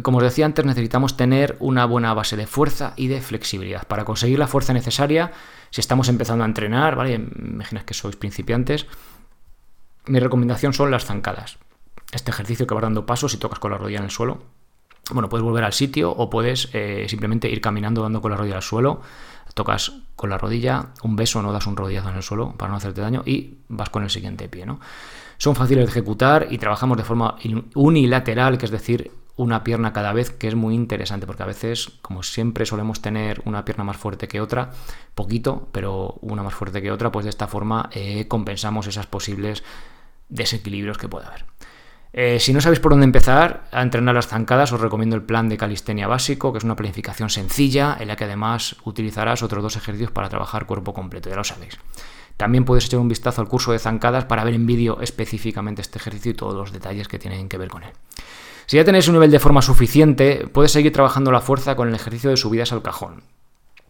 como 0.01 0.17
os 0.17 0.23
decía 0.23 0.45
antes, 0.45 0.65
necesitamos 0.65 1.15
tener 1.15 1.55
una 1.59 1.85
buena 1.85 2.13
base 2.13 2.35
de 2.35 2.47
fuerza 2.47 2.93
y 2.97 3.07
de 3.07 3.21
flexibilidad. 3.21 3.87
Para 3.87 4.03
conseguir 4.03 4.39
la 4.39 4.47
fuerza 4.47 4.73
necesaria, 4.73 5.31
si 5.69 5.79
estamos 5.79 6.09
empezando 6.09 6.43
a 6.43 6.47
entrenar, 6.47 6.95
¿vale? 6.95 7.13
Imaginas 7.13 7.85
que 7.85 7.93
sois 7.93 8.15
principiantes, 8.15 8.87
mi 10.07 10.19
recomendación 10.19 10.73
son 10.73 10.91
las 10.91 11.05
zancadas. 11.05 11.57
Este 12.11 12.31
ejercicio 12.31 12.67
que 12.67 12.73
vas 12.73 12.83
dando 12.83 13.05
pasos 13.05 13.33
y 13.33 13.37
tocas 13.37 13.59
con 13.59 13.71
la 13.71 13.77
rodilla 13.77 13.99
en 13.99 14.05
el 14.05 14.11
suelo. 14.11 14.43
Bueno, 15.11 15.29
puedes 15.29 15.43
volver 15.43 15.63
al 15.63 15.73
sitio 15.73 16.11
o 16.11 16.29
puedes 16.29 16.69
eh, 16.73 17.05
simplemente 17.07 17.49
ir 17.49 17.61
caminando 17.61 18.01
dando 18.01 18.21
con 18.21 18.31
la 18.31 18.37
rodilla 18.37 18.57
al 18.57 18.63
suelo. 18.63 19.01
Tocas 19.53 19.93
con 20.17 20.29
la 20.29 20.37
rodilla, 20.37 20.87
un 21.03 21.15
beso, 21.15 21.41
no 21.41 21.53
das 21.53 21.65
un 21.65 21.77
rodillazo 21.77 22.09
en 22.09 22.17
el 22.17 22.23
suelo 22.23 22.53
para 22.57 22.69
no 22.69 22.77
hacerte 22.77 22.99
daño 22.99 23.23
y 23.25 23.59
vas 23.69 23.89
con 23.89 24.03
el 24.03 24.09
siguiente 24.09 24.49
pie. 24.49 24.65
Son 25.37 25.55
fáciles 25.55 25.85
de 25.85 25.91
ejecutar 25.91 26.47
y 26.49 26.57
trabajamos 26.57 26.97
de 26.97 27.03
forma 27.03 27.37
unilateral, 27.73 28.57
que 28.57 28.65
es 28.65 28.71
decir, 28.71 29.11
una 29.37 29.63
pierna 29.63 29.91
cada 29.93 30.13
vez, 30.13 30.31
que 30.31 30.47
es 30.47 30.55
muy 30.55 30.75
interesante, 30.75 31.27
porque 31.27 31.43
a 31.43 31.47
veces, 31.47 31.91
como 32.01 32.23
siempre 32.23 32.65
solemos 32.65 33.01
tener 33.01 33.41
una 33.45 33.65
pierna 33.65 33.83
más 33.83 33.97
fuerte 33.97 34.27
que 34.27 34.39
otra, 34.39 34.71
poquito, 35.13 35.67
pero 35.71 36.17
una 36.21 36.43
más 36.43 36.53
fuerte 36.53 36.81
que 36.81 36.91
otra, 36.91 37.11
pues 37.11 37.25
de 37.25 37.29
esta 37.29 37.47
forma 37.47 37.89
eh, 37.93 38.27
compensamos 38.27 38.87
esas 38.87 39.07
posibles 39.07 39.63
desequilibrios 40.29 40.97
que 40.97 41.09
puede 41.09 41.27
haber. 41.27 41.45
Eh, 42.17 42.39
si 42.39 42.53
no 42.53 42.61
sabéis 42.61 42.79
por 42.79 42.93
dónde 42.93 43.03
empezar 43.03 43.65
a 43.73 43.81
entrenar 43.81 44.15
las 44.15 44.27
zancadas, 44.27 44.71
os 44.71 44.79
recomiendo 44.79 45.17
el 45.17 45.23
plan 45.23 45.49
de 45.49 45.57
calistenia 45.57 46.07
básico, 46.07 46.53
que 46.53 46.59
es 46.59 46.63
una 46.63 46.77
planificación 46.77 47.29
sencilla 47.29 47.97
en 47.99 48.07
la 48.07 48.15
que 48.15 48.23
además 48.23 48.77
utilizarás 48.85 49.43
otros 49.43 49.61
dos 49.61 49.75
ejercicios 49.75 50.11
para 50.11 50.29
trabajar 50.29 50.65
cuerpo 50.65 50.93
completo, 50.93 51.29
ya 51.29 51.35
lo 51.35 51.43
sabéis. 51.43 51.77
También 52.37 52.63
puedes 52.63 52.85
echar 52.85 53.01
un 53.01 53.09
vistazo 53.09 53.41
al 53.41 53.49
curso 53.49 53.73
de 53.73 53.79
zancadas 53.79 54.23
para 54.23 54.45
ver 54.45 54.53
en 54.53 54.65
vídeo 54.65 55.01
específicamente 55.01 55.81
este 55.81 55.99
ejercicio 55.99 56.31
y 56.31 56.35
todos 56.35 56.55
los 56.55 56.71
detalles 56.71 57.09
que 57.09 57.19
tienen 57.19 57.49
que 57.49 57.57
ver 57.57 57.67
con 57.67 57.83
él. 57.83 57.91
Si 58.65 58.77
ya 58.77 58.83
tenéis 58.83 59.07
un 59.07 59.13
nivel 59.13 59.31
de 59.31 59.39
forma 59.39 59.61
suficiente, 59.61 60.47
puedes 60.51 60.71
seguir 60.71 60.91
trabajando 60.91 61.31
la 61.31 61.41
fuerza 61.41 61.75
con 61.75 61.87
el 61.87 61.95
ejercicio 61.95 62.29
de 62.31 62.37
subidas 62.37 62.71
al 62.71 62.81
cajón, 62.81 63.23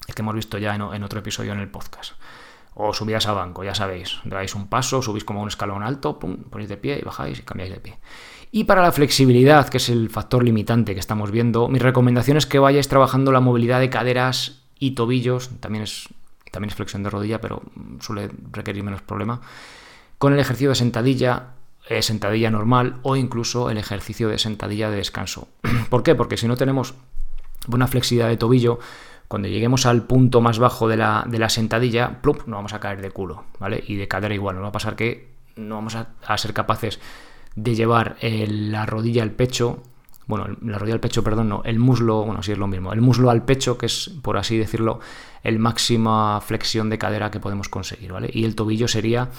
el 0.08 0.16
que 0.16 0.22
hemos 0.22 0.36
visto 0.36 0.58
ya 0.58 0.76
en, 0.76 1.04
otro 1.04 1.20
episodio 1.20 1.54
en 1.54 1.60
el 1.60 1.70
podcast. 1.70 2.14
O 2.74 2.94
subidas 2.94 3.26
a 3.28 3.32
banco, 3.32 3.64
ya 3.64 3.74
sabéis. 3.74 4.20
Dais 4.26 4.54
un 4.54 4.68
paso, 4.68 5.02
subís 5.02 5.24
como 5.24 5.42
un 5.42 5.48
escalón 5.48 5.82
alto, 5.82 6.20
pum, 6.20 6.44
ponéis 6.50 6.68
de 6.68 6.76
pie 6.76 7.00
y 7.02 7.06
bajáis 7.06 7.40
y 7.40 7.44
cambiáis 7.44 7.72
de 7.72 7.80
pie. 7.80 7.98
Y 8.52 8.66
para 8.66 8.82
la 8.82 8.92
flexibilidad, 8.92 9.70
que 9.70 9.78
es 9.78 9.88
el 9.88 10.10
factor 10.10 10.44
limitante 10.44 10.94
que 10.94 11.00
estamos 11.00 11.32
viendo, 11.32 11.70
mi 11.70 11.80
recomendación 11.80 12.36
es 12.36 12.46
que 12.46 12.60
vayáis 12.60 12.90
trabajando 12.90 13.32
la 13.32 13.40
movilidad 13.40 13.80
de 13.80 13.90
caderas 13.90 14.62
y 14.78 14.92
tobillos, 14.92 15.52
también 15.62 15.86
es, 15.86 16.10
también 16.52 16.70
es 16.70 16.76
flexión 16.76 17.02
de 17.04 17.10
rodilla, 17.10 17.40
pero 17.40 17.62
suele 18.02 18.30
requerir 18.52 18.84
menos 18.84 19.02
problema, 19.02 19.40
con 20.18 20.34
el 20.34 20.40
ejercicio 20.40 20.70
de 20.70 20.76
sentadilla 20.76 21.54
eh, 21.88 22.02
sentadilla 22.02 22.50
normal 22.50 22.98
o 23.04 23.16
incluso 23.16 23.70
el 23.70 23.78
ejercicio 23.78 24.28
de 24.30 24.40
sentadilla 24.40 24.90
de 24.90 24.98
descanso. 24.98 25.48
¿Por 25.90 26.04
qué? 26.04 26.16
Porque 26.16 26.38
si 26.38 26.48
no 26.48 26.58
tenemos 26.58 26.96
buena 27.68 27.88
flexibilidad 27.88 28.30
de 28.30 28.38
tobillo, 28.38 28.80
cuando 29.28 29.48
lleguemos 29.48 29.86
al 29.86 30.04
punto 30.04 30.42
más 30.42 30.60
bajo 30.60 30.88
de 30.88 30.98
la, 30.98 31.50
sentadilla, 31.50 32.22
plump, 32.22 32.48
no 32.48 32.56
vamos 32.56 32.74
a 32.74 32.80
caer 32.80 33.02
de 33.02 33.12
culo, 33.12 33.44
¿vale? 33.60 33.84
Y 33.88 33.96
de 33.96 34.08
cadera 34.08 34.34
igual, 34.34 34.56
nos 34.56 34.64
va 34.64 34.70
a 34.70 34.72
pasar 34.72 34.96
que 34.96 35.30
no 35.56 35.76
vamos 35.76 35.96
a, 35.96 36.38
ser 36.38 36.54
capaces 36.54 37.00
de 37.56 37.76
llevar 37.76 38.18
la 38.22 38.86
rodilla 38.86 39.24
al 39.24 39.32
pecho, 39.32 39.82
bueno, 40.28 40.48
la 40.62 40.78
rodilla 40.78 40.96
al 40.96 41.00
pecho, 41.00 41.24
perdón, 41.24 41.50
no, 41.50 41.62
el 41.66 41.80
muslo, 41.80 42.24
bueno, 42.26 42.44
sí 42.44 42.52
es 42.52 42.58
lo 42.58 42.68
mismo, 42.68 42.94
el 42.94 43.02
muslo 43.02 43.30
al 43.30 43.46
pecho, 43.46 43.78
que 43.78 43.86
es, 43.88 44.12
por 44.22 44.38
así 44.38 44.58
decirlo, 44.58 45.00
el 45.44 45.60
máxima 45.60 46.42
flexión 46.42 46.90
de 46.90 46.98
cadera 46.98 47.32
que 47.32 47.40
podemos 47.40 47.70
conseguir, 47.70 48.12
¿vale? 48.12 48.30
Y 48.32 48.46
el 48.46 48.56
tobillo 48.56 48.88
sería 48.88 49.30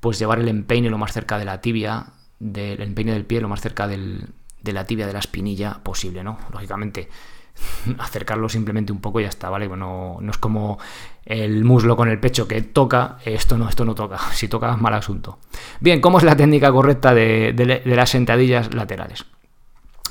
pues 0.00 0.18
llevar 0.18 0.40
el 0.40 0.48
empeine 0.48 0.90
lo 0.90 0.98
más 0.98 1.12
cerca 1.12 1.38
de 1.38 1.44
la 1.44 1.60
tibia, 1.60 2.06
del 2.38 2.80
empeine 2.80 3.12
del 3.12 3.26
pie 3.26 3.40
lo 3.40 3.48
más 3.48 3.60
cerca 3.60 3.86
de 3.86 4.26
la 4.64 4.84
tibia 4.84 5.06
de 5.06 5.12
la 5.12 5.18
espinilla 5.18 5.80
posible, 5.82 6.24
¿no? 6.24 6.38
Lógicamente, 6.52 7.08
acercarlo 7.98 8.48
simplemente 8.48 8.92
un 8.92 9.00
poco 9.00 9.20
y 9.20 9.24
ya 9.24 9.28
está, 9.28 9.50
¿vale? 9.50 9.68
Bueno, 9.68 10.18
no 10.20 10.30
es 10.30 10.38
como 10.38 10.78
el 11.24 11.64
muslo 11.64 11.96
con 11.96 12.08
el 12.08 12.18
pecho 12.18 12.48
que 12.48 12.62
toca, 12.62 13.18
esto 13.24 13.58
no, 13.58 13.68
esto 13.68 13.84
no 13.84 13.94
toca, 13.94 14.18
si 14.32 14.48
toca 14.48 14.76
mal 14.76 14.94
asunto. 14.94 15.38
Bien, 15.80 16.00
¿cómo 16.00 16.18
es 16.18 16.24
la 16.24 16.36
técnica 16.36 16.72
correcta 16.72 17.14
de, 17.14 17.52
de 17.54 17.96
las 17.96 18.10
sentadillas 18.10 18.74
laterales? 18.74 19.26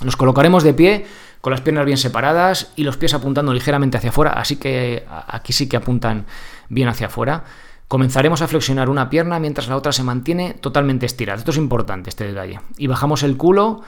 Nos 0.03 0.15
colocaremos 0.15 0.63
de 0.63 0.73
pie 0.73 1.05
con 1.41 1.51
las 1.51 1.61
piernas 1.61 1.85
bien 1.85 1.97
separadas 1.97 2.71
y 2.75 2.83
los 2.83 2.97
pies 2.97 3.13
apuntando 3.13 3.53
ligeramente 3.53 3.97
hacia 3.97 4.09
afuera, 4.09 4.31
así 4.31 4.57
que 4.57 5.05
aquí 5.27 5.53
sí 5.53 5.67
que 5.67 5.77
apuntan 5.77 6.25
bien 6.69 6.87
hacia 6.87 7.07
afuera. 7.07 7.43
Comenzaremos 7.89 8.43
a 8.43 8.47
flexionar 8.47 8.87
una 8.87 9.09
pierna 9.09 9.39
mientras 9.39 9.67
la 9.67 9.75
otra 9.75 9.91
se 9.91 10.03
mantiene 10.03 10.53
totalmente 10.53 11.07
estirada. 11.07 11.39
Esto 11.39 11.49
es 11.49 11.57
importante, 11.57 12.11
este 12.11 12.27
detalle. 12.27 12.59
Y 12.77 12.85
bajamos 12.85 13.23
el 13.23 13.35
culo 13.35 13.81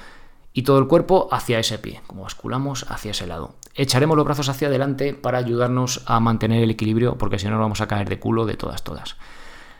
y 0.53 0.63
todo 0.63 0.79
el 0.79 0.87
cuerpo 0.87 1.29
hacia 1.31 1.59
ese 1.59 1.77
pie, 1.77 2.01
como 2.07 2.23
basculamos 2.23 2.87
hacia 2.89 3.11
ese 3.11 3.27
lado. 3.27 3.53
Echaremos 3.75 4.17
los 4.17 4.25
brazos 4.25 4.49
hacia 4.49 4.69
adelante 4.69 5.13
para 5.13 5.37
ayudarnos 5.37 6.01
a 6.07 6.19
mantener 6.19 6.63
el 6.63 6.71
equilibrio, 6.71 7.19
porque 7.19 7.37
si 7.37 7.45
no 7.45 7.51
nos 7.51 7.59
vamos 7.59 7.81
a 7.81 7.87
caer 7.87 8.09
de 8.09 8.17
culo 8.17 8.47
de 8.47 8.55
todas, 8.55 8.83
todas. 8.83 9.17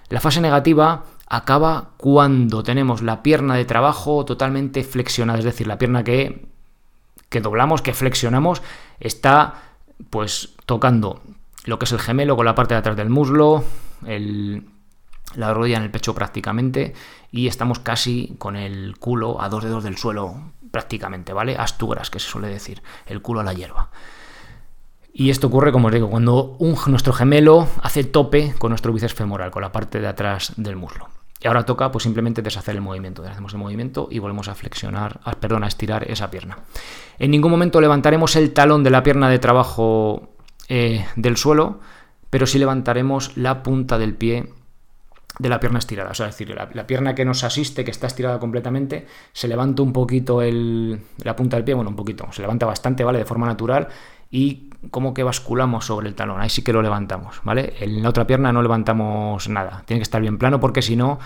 La 0.10 0.22
fase 0.22 0.40
negativa 0.40 1.06
acaba 1.28 1.90
cuando 1.98 2.62
tenemos 2.62 3.02
la 3.02 3.24
pierna 3.24 3.56
de 3.56 3.66
trabajo 3.66 4.24
totalmente 4.24 4.84
flexionada, 4.84 5.40
es 5.40 5.46
decir, 5.46 5.66
la 5.66 5.80
pierna 5.80 6.04
que, 6.04 6.48
que 7.30 7.42
doblamos, 7.42 7.82
que 7.82 7.96
flexionamos, 7.96 8.62
está 9.00 9.56
pues 10.12 10.54
tocando 10.68 11.22
lo 11.66 11.80
que 11.80 11.86
es 11.86 11.92
el 11.92 12.00
gemelo 12.00 12.36
con 12.36 12.46
la 12.46 12.54
parte 12.54 12.76
de 12.76 12.80
atrás 12.82 12.96
del 12.96 13.10
muslo, 13.10 13.64
la 14.04 15.54
rodilla 15.54 15.78
en 15.78 15.84
el 15.84 15.92
pecho 15.92 16.14
prácticamente 16.14 16.94
y 17.32 17.48
estamos 17.48 17.80
casi 17.80 18.36
con 18.38 18.56
el 18.56 18.98
culo 19.00 19.42
a 19.42 19.50
dos 19.50 19.64
dedos 19.64 19.84
del 19.84 19.98
suelo 19.98 20.52
prácticamente, 20.72 21.34
¿vale? 21.34 21.56
Asturas, 21.58 22.10
que 22.10 22.20
se 22.20 22.30
suele 22.30 22.48
decir, 22.48 22.82
el 23.06 23.22
culo 23.22 23.42
a 23.42 23.44
la 23.44 23.54
hierba. 23.54 23.90
Y 25.14 25.30
esto 25.30 25.48
ocurre, 25.48 25.72
como 25.72 25.88
os 25.88 25.94
digo, 25.94 26.10
cuando 26.10 26.58
nuestro 26.88 27.12
gemelo 27.12 27.68
hace 27.82 28.06
tope 28.06 28.54
con 28.58 28.70
nuestro 28.70 28.94
bíceps 28.94 29.14
femoral, 29.14 29.52
con 29.52 29.62
la 29.62 29.72
parte 29.72 30.00
de 30.00 30.08
atrás 30.08 30.54
del 30.56 30.78
muslo. 30.78 31.10
Y 31.44 31.48
ahora 31.48 31.66
toca 31.66 31.92
pues 31.92 32.04
simplemente 32.04 32.42
deshacer 32.42 32.76
el 32.76 32.82
movimiento. 32.82 33.22
Deshacemos 33.22 33.52
el 33.54 33.60
movimiento 33.60 34.08
y 34.12 34.20
volvemos 34.20 34.48
a 34.48 34.56
flexionar, 34.56 35.20
perdón, 35.40 35.64
a 35.64 35.68
estirar 35.68 36.10
esa 36.10 36.30
pierna. 36.30 36.60
En 37.18 37.32
ningún 37.32 37.52
momento 37.52 37.82
levantaremos 37.82 38.36
el 38.36 38.54
talón 38.54 38.84
de 38.84 38.92
la 38.92 39.04
pierna 39.04 39.28
de 39.28 39.40
trabajo 39.40 40.30
eh, 40.70 41.06
del 41.16 41.38
suelo, 41.38 41.80
pero 42.32 42.48
sí 42.48 42.58
levantaremos 42.58 43.38
la 43.38 43.62
punta 43.62 44.00
del 44.00 44.16
pie 44.16 44.50
de 45.38 45.50
la 45.50 45.60
pierna 45.60 45.80
estirada. 45.80 46.12
O 46.12 46.14
sea, 46.14 46.28
es 46.28 46.38
decir, 46.38 46.56
la, 46.56 46.88
pierna 46.88 47.14
que 47.14 47.26
nos 47.26 47.44
asiste, 47.44 47.84
que 47.84 47.92
está 47.92 48.08
estirada 48.08 48.40
completamente, 48.40 49.06
se 49.34 49.48
levanta 49.48 49.84
un 49.84 49.94
poquito 49.94 50.42
el, 50.42 51.02
la 51.24 51.36
punta 51.36 51.58
del 51.58 51.64
pie, 51.64 51.74
bueno, 51.74 51.90
un 51.90 51.96
poquito, 51.96 52.28
se 52.32 52.42
levanta 52.42 52.66
bastante, 52.66 53.04
¿vale? 53.04 53.20
De 53.20 53.26
forma 53.26 53.46
natural 53.46 53.88
y 54.30 54.70
como 54.90 55.14
que 55.14 55.24
basculamos 55.24 55.86
sobre 55.86 56.08
el 56.08 56.16
talón, 56.16 56.42
ahí 56.42 56.50
sí 56.50 56.64
que 56.64 56.74
lo 56.74 56.82
levantamos, 56.82 57.42
¿vale? 57.44 57.74
En 57.80 58.02
la 58.02 58.10
otra 58.10 58.26
pierna 58.26 58.52
no 58.52 58.62
levantamos 58.62 59.48
nada, 59.50 59.84
tiene 59.86 60.00
que 60.00 60.04
estar 60.04 60.22
bien 60.22 60.38
plano 60.38 60.60
porque 60.60 60.82
si 60.82 60.96
no... 60.96 61.20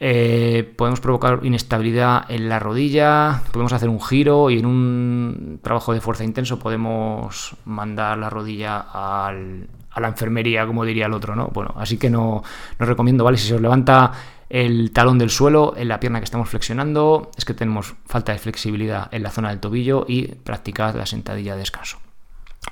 Eh, 0.00 0.74
podemos 0.76 1.00
provocar 1.00 1.40
inestabilidad 1.42 2.30
en 2.30 2.48
la 2.48 2.60
rodilla, 2.60 3.42
podemos 3.50 3.72
hacer 3.72 3.88
un 3.88 4.00
giro 4.00 4.48
y 4.48 4.60
en 4.60 4.64
un 4.64 5.58
trabajo 5.60 5.92
de 5.92 6.00
fuerza 6.00 6.22
intenso 6.22 6.60
podemos 6.60 7.56
mandar 7.64 8.16
la 8.16 8.30
rodilla 8.30 8.78
al, 8.78 9.66
a 9.98 10.00
la 10.00 10.08
enfermería, 10.08 10.66
como 10.66 10.84
diría 10.84 11.06
el 11.06 11.12
otro, 11.12 11.36
¿no? 11.36 11.48
Bueno, 11.48 11.74
así 11.76 11.98
que 11.98 12.08
no, 12.08 12.42
no 12.78 12.86
recomiendo, 12.86 13.24
¿vale? 13.24 13.36
Si 13.36 13.48
se 13.48 13.54
os 13.54 13.60
levanta 13.60 14.12
el 14.48 14.92
talón 14.92 15.18
del 15.18 15.30
suelo 15.30 15.74
en 15.76 15.88
la 15.88 16.00
pierna 16.00 16.20
que 16.20 16.24
estamos 16.24 16.48
flexionando, 16.48 17.30
es 17.36 17.44
que 17.44 17.54
tenemos 17.54 17.94
falta 18.06 18.32
de 18.32 18.38
flexibilidad 18.38 19.08
en 19.12 19.22
la 19.22 19.30
zona 19.30 19.50
del 19.50 19.60
tobillo 19.60 20.06
y 20.08 20.28
practicad 20.28 20.94
la 20.94 21.06
sentadilla 21.06 21.52
de 21.52 21.60
descanso. 21.60 21.98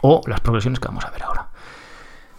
O 0.01 0.23
las 0.27 0.41
progresiones 0.41 0.81
que 0.81 0.89
vamos 0.89 1.05
a 1.05 1.11
ver 1.11 1.23
ahora. 1.23 1.49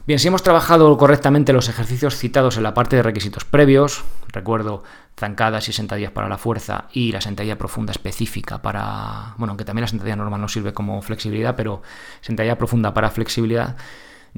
Bien, 0.08 0.20
si 0.20 0.30
hemos 0.30 0.42
trabajado 0.42 0.96
correctamente 0.98 1.52
los 1.52 1.68
ejercicios 1.68 2.16
citados 2.16 2.56
en 2.56 2.64
la 2.64 2.74
parte 2.74 2.96
de 2.96 3.04
requisitos 3.04 3.44
previos, 3.44 4.06
recuerdo 4.30 4.84
zancadas 5.20 5.68
y 5.68 5.74
sentadillas 5.74 6.12
para 6.12 6.30
la 6.30 6.38
fuerza 6.38 6.86
y 6.94 7.12
la 7.12 7.20
sentadilla 7.20 7.58
profunda 7.58 7.92
específica 7.92 8.62
para, 8.62 9.34
bueno, 9.38 9.52
aunque 9.52 9.66
también 9.66 9.82
la 9.82 9.90
sentadilla 9.90 10.16
normal 10.16 10.40
no 10.40 10.48
sirve 10.48 10.72
como 10.74 11.02
flexibilidad, 11.02 11.58
pero 11.58 11.82
sentadilla 12.22 12.58
profunda 12.58 12.94
para 12.94 13.10
flexibilidad, 13.10 13.76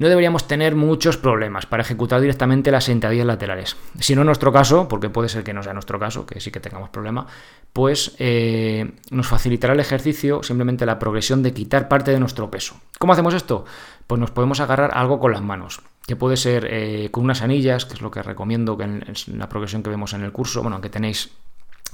no 0.00 0.08
deberíamos 0.08 0.48
tener 0.48 0.76
muchos 0.76 1.18
problemas 1.18 1.66
para 1.66 1.82
ejecutar 1.82 2.22
directamente 2.22 2.70
las 2.70 2.84
sentadillas 2.84 3.26
laterales. 3.26 3.76
Si 3.98 4.14
no 4.14 4.22
es 4.22 4.26
nuestro 4.26 4.50
caso, 4.50 4.88
porque 4.88 5.10
puede 5.10 5.28
ser 5.28 5.44
que 5.44 5.52
no 5.52 5.62
sea 5.62 5.74
nuestro 5.74 5.98
caso, 5.98 6.24
que 6.24 6.40
sí 6.40 6.50
que 6.50 6.58
tengamos 6.58 6.88
problema, 6.88 7.26
pues 7.74 8.16
eh, 8.18 8.92
nos 9.10 9.28
facilitará 9.28 9.74
el 9.74 9.80
ejercicio 9.80 10.42
simplemente 10.42 10.86
la 10.86 10.98
progresión 10.98 11.42
de 11.42 11.52
quitar 11.52 11.86
parte 11.86 12.12
de 12.12 12.18
nuestro 12.18 12.50
peso. 12.50 12.80
¿Cómo 12.98 13.12
hacemos 13.12 13.34
esto? 13.34 13.66
Pues 14.06 14.18
nos 14.18 14.30
podemos 14.30 14.60
agarrar 14.60 14.92
algo 14.94 15.20
con 15.20 15.32
las 15.32 15.42
manos, 15.42 15.82
que 16.06 16.16
puede 16.16 16.38
ser 16.38 16.66
eh, 16.70 17.10
con 17.10 17.24
unas 17.24 17.42
anillas, 17.42 17.84
que 17.84 17.92
es 17.92 18.00
lo 18.00 18.10
que 18.10 18.22
recomiendo 18.22 18.78
que 18.78 18.84
en, 18.84 19.04
en 19.06 19.38
la 19.38 19.50
progresión 19.50 19.82
que 19.82 19.90
vemos 19.90 20.14
en 20.14 20.22
el 20.22 20.32
curso, 20.32 20.62
bueno, 20.62 20.76
aunque 20.76 20.88
tenéis 20.88 21.30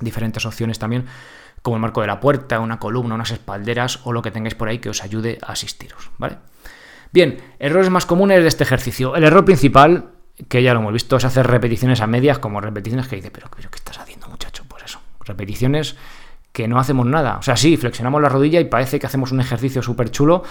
diferentes 0.00 0.46
opciones 0.46 0.78
también, 0.78 1.06
como 1.60 1.74
el 1.74 1.82
marco 1.82 2.02
de 2.02 2.06
la 2.06 2.20
puerta, 2.20 2.60
una 2.60 2.78
columna, 2.78 3.16
unas 3.16 3.32
espalderas 3.32 3.98
o 4.04 4.12
lo 4.12 4.22
que 4.22 4.30
tengáis 4.30 4.54
por 4.54 4.68
ahí 4.68 4.78
que 4.78 4.90
os 4.90 5.02
ayude 5.02 5.38
a 5.42 5.50
asistiros, 5.50 6.12
¿vale? 6.18 6.36
Bien, 7.16 7.38
errores 7.58 7.88
más 7.88 8.04
comunes 8.04 8.42
de 8.42 8.48
este 8.48 8.62
ejercicio. 8.62 9.16
El 9.16 9.24
error 9.24 9.42
principal, 9.42 10.10
que 10.48 10.62
ya 10.62 10.74
lo 10.74 10.80
hemos 10.80 10.92
visto, 10.92 11.16
es 11.16 11.24
hacer 11.24 11.46
repeticiones 11.46 12.02
a 12.02 12.06
medias, 12.06 12.38
como 12.38 12.60
repeticiones 12.60 13.08
que 13.08 13.16
dice, 13.16 13.30
pero, 13.30 13.48
¿qué 13.50 13.62
estás 13.74 13.98
haciendo, 13.98 14.28
muchacho? 14.28 14.64
Pues 14.68 14.82
eso, 14.84 15.00
repeticiones 15.24 15.96
que 16.52 16.68
no 16.68 16.78
hacemos 16.78 17.06
nada. 17.06 17.38
O 17.38 17.42
sea, 17.42 17.56
sí, 17.56 17.78
flexionamos 17.78 18.20
la 18.20 18.28
rodilla 18.28 18.60
y 18.60 18.66
parece 18.66 19.00
que 19.00 19.06
hacemos 19.06 19.32
un 19.32 19.40
ejercicio 19.40 19.80
súper 19.80 20.10
chulo, 20.10 20.42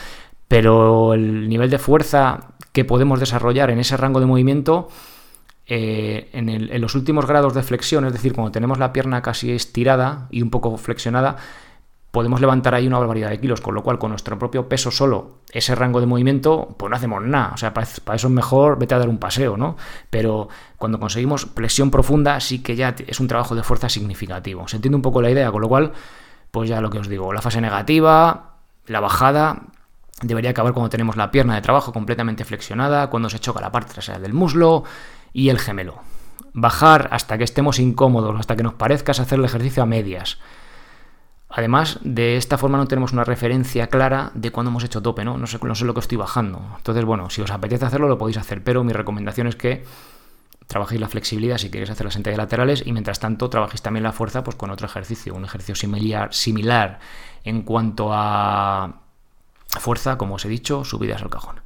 pero 0.47 1.13
el 1.13 1.47
nivel 1.47 1.69
de 1.69 1.78
fuerza 1.78 2.56
que 2.71 2.84
podemos 2.84 3.19
desarrollar 3.19 3.69
en 3.69 3.78
ese 3.78 3.95
rango 3.95 4.19
de 4.19 4.25
movimiento, 4.25 4.88
eh, 5.67 6.32
en, 6.34 6.82
los 6.82 6.95
últimos 6.95 7.28
grados 7.28 7.54
de 7.54 7.62
flexión, 7.62 8.06
es 8.06 8.13
decir, 8.13 8.34
cuando 8.34 8.51
tenemos 8.51 8.80
la 8.80 8.91
pierna 8.91 9.21
casi 9.21 9.51
estirada 9.51 10.25
y 10.32 10.41
un 10.41 10.49
poco 10.49 10.75
flexionada, 10.78 11.36
podemos 12.15 12.39
levantar 12.39 12.73
ahí 12.73 12.88
una 12.88 12.97
barbaridad 12.97 13.30
de 13.30 13.41
kilos, 13.41 13.60
con 13.60 13.75
lo 13.75 13.84
cual 13.84 13.99
con 13.99 14.10
nuestro 14.12 14.39
propio 14.39 14.69
peso 14.69 14.89
solo, 14.89 15.39
ese 15.51 15.75
rango 15.75 15.99
de 15.99 16.06
movimiento, 16.06 16.73
pues 16.80 16.89
no 16.89 16.95
hacemos 16.95 17.21
nada. 17.21 17.51
O 17.54 17.58
sea, 17.58 17.73
para, 17.73 17.86
eso 17.86 18.28
es 18.28 18.30
mejor 18.30 18.80
vete 18.80 18.95
a 18.95 18.99
dar 18.99 19.10
un 19.10 19.17
paseo, 19.17 19.58
¿no? 19.58 19.75
Pero 20.10 20.47
cuando 20.78 20.97
conseguimos 20.97 21.45
flexión 21.54 21.91
profunda, 21.91 22.39
sí 22.39 22.63
que 22.63 22.78
ya 22.78 22.95
es 23.06 23.19
un 23.19 23.28
trabajo 23.28 23.54
de 23.54 23.63
fuerza 23.63 23.89
significativo. 23.89 24.65
Se 24.69 24.78
entiende 24.78 24.95
un 24.95 25.01
poco 25.01 25.21
la 25.21 25.30
idea, 25.30 25.51
con 25.51 25.62
lo 25.62 25.67
cual, 25.67 25.91
pues 26.51 26.69
ya 26.69 26.80
lo 26.80 26.89
que 26.89 26.99
os 26.99 27.10
digo, 27.10 27.34
la 27.34 27.41
fase 27.41 27.60
negativa, 27.60 28.60
la 28.88 29.01
bajada, 29.01 29.63
debería 30.21 30.51
acabar 30.51 30.71
cuando 30.71 30.89
tenemos 30.89 31.17
la 31.17 31.32
pierna 31.32 31.56
de 31.56 31.62
trabajo 31.62 31.91
completamente 31.91 32.45
flexionada, 32.45 33.10
cuando 33.10 33.30
se 33.30 33.39
choca 33.39 33.60
la 33.60 33.73
parte 33.73 33.91
trasera 33.91 34.19
del 34.19 34.32
muslo 34.32 34.86
y 35.34 35.49
el 35.49 35.60
gemelo. 35.60 35.95
Bajar 36.54 37.10
hasta 37.12 37.38
que 37.38 37.43
estemos 37.43 37.78
incómodos, 37.78 38.39
hasta 38.39 38.56
que 38.56 38.63
nos 38.63 38.75
parezca 38.75 39.12
hacer 39.12 39.38
el 39.38 39.43
ejercicio 39.43 39.84
a 39.84 39.86
medias. 39.86 40.39
Además, 41.57 41.99
de 42.03 42.35
esta 42.35 42.57
forma 42.57 42.77
no 42.77 42.85
tenemos 42.85 43.13
una 43.13 43.23
referencia 43.23 43.87
clara 43.87 44.29
de 44.33 44.51
cuándo 44.51 44.71
hemos 44.71 44.83
hecho 44.83 45.01
tope, 45.01 45.23
¿no? 45.23 45.37
No 45.37 45.47
sé, 45.47 45.57
no 45.63 45.73
sé 45.73 45.85
lo 45.85 45.93
que 45.93 46.01
estoy 46.01 46.17
bajando. 46.17 46.61
Entonces, 46.75 47.05
bueno, 47.05 47.29
si 47.29 47.41
os 47.41 47.49
apetece 47.49 47.85
hacerlo, 47.85 48.09
lo 48.09 48.17
podéis 48.17 48.37
hacer, 48.37 48.61
pero 48.61 48.83
mi 48.83 48.91
recomendación 48.91 49.47
es 49.47 49.55
que 49.55 49.85
trabajéis 50.67 50.99
la 50.99 51.07
flexibilidad 51.07 51.57
si 51.57 51.69
queréis 51.69 51.89
hacer 51.89 52.03
las 52.03 52.15
sentadillas 52.15 52.39
laterales 52.39 52.83
y 52.85 52.91
mientras 52.91 53.21
tanto 53.21 53.49
trabajéis 53.49 53.81
también 53.81 54.03
la 54.03 54.11
fuerza 54.11 54.43
pues 54.43 54.57
con 54.57 54.69
otro 54.69 54.85
ejercicio, 54.85 55.33
un 55.33 55.45
ejercicio 55.45 55.75
similar, 55.75 56.33
similar 56.33 56.99
en 57.45 57.61
cuanto 57.61 58.09
a 58.11 58.99
fuerza, 59.79 60.17
como 60.17 60.35
os 60.35 60.43
he 60.43 60.49
dicho, 60.49 60.83
subidas 60.83 61.21
al 61.21 61.29
cajón. 61.29 61.61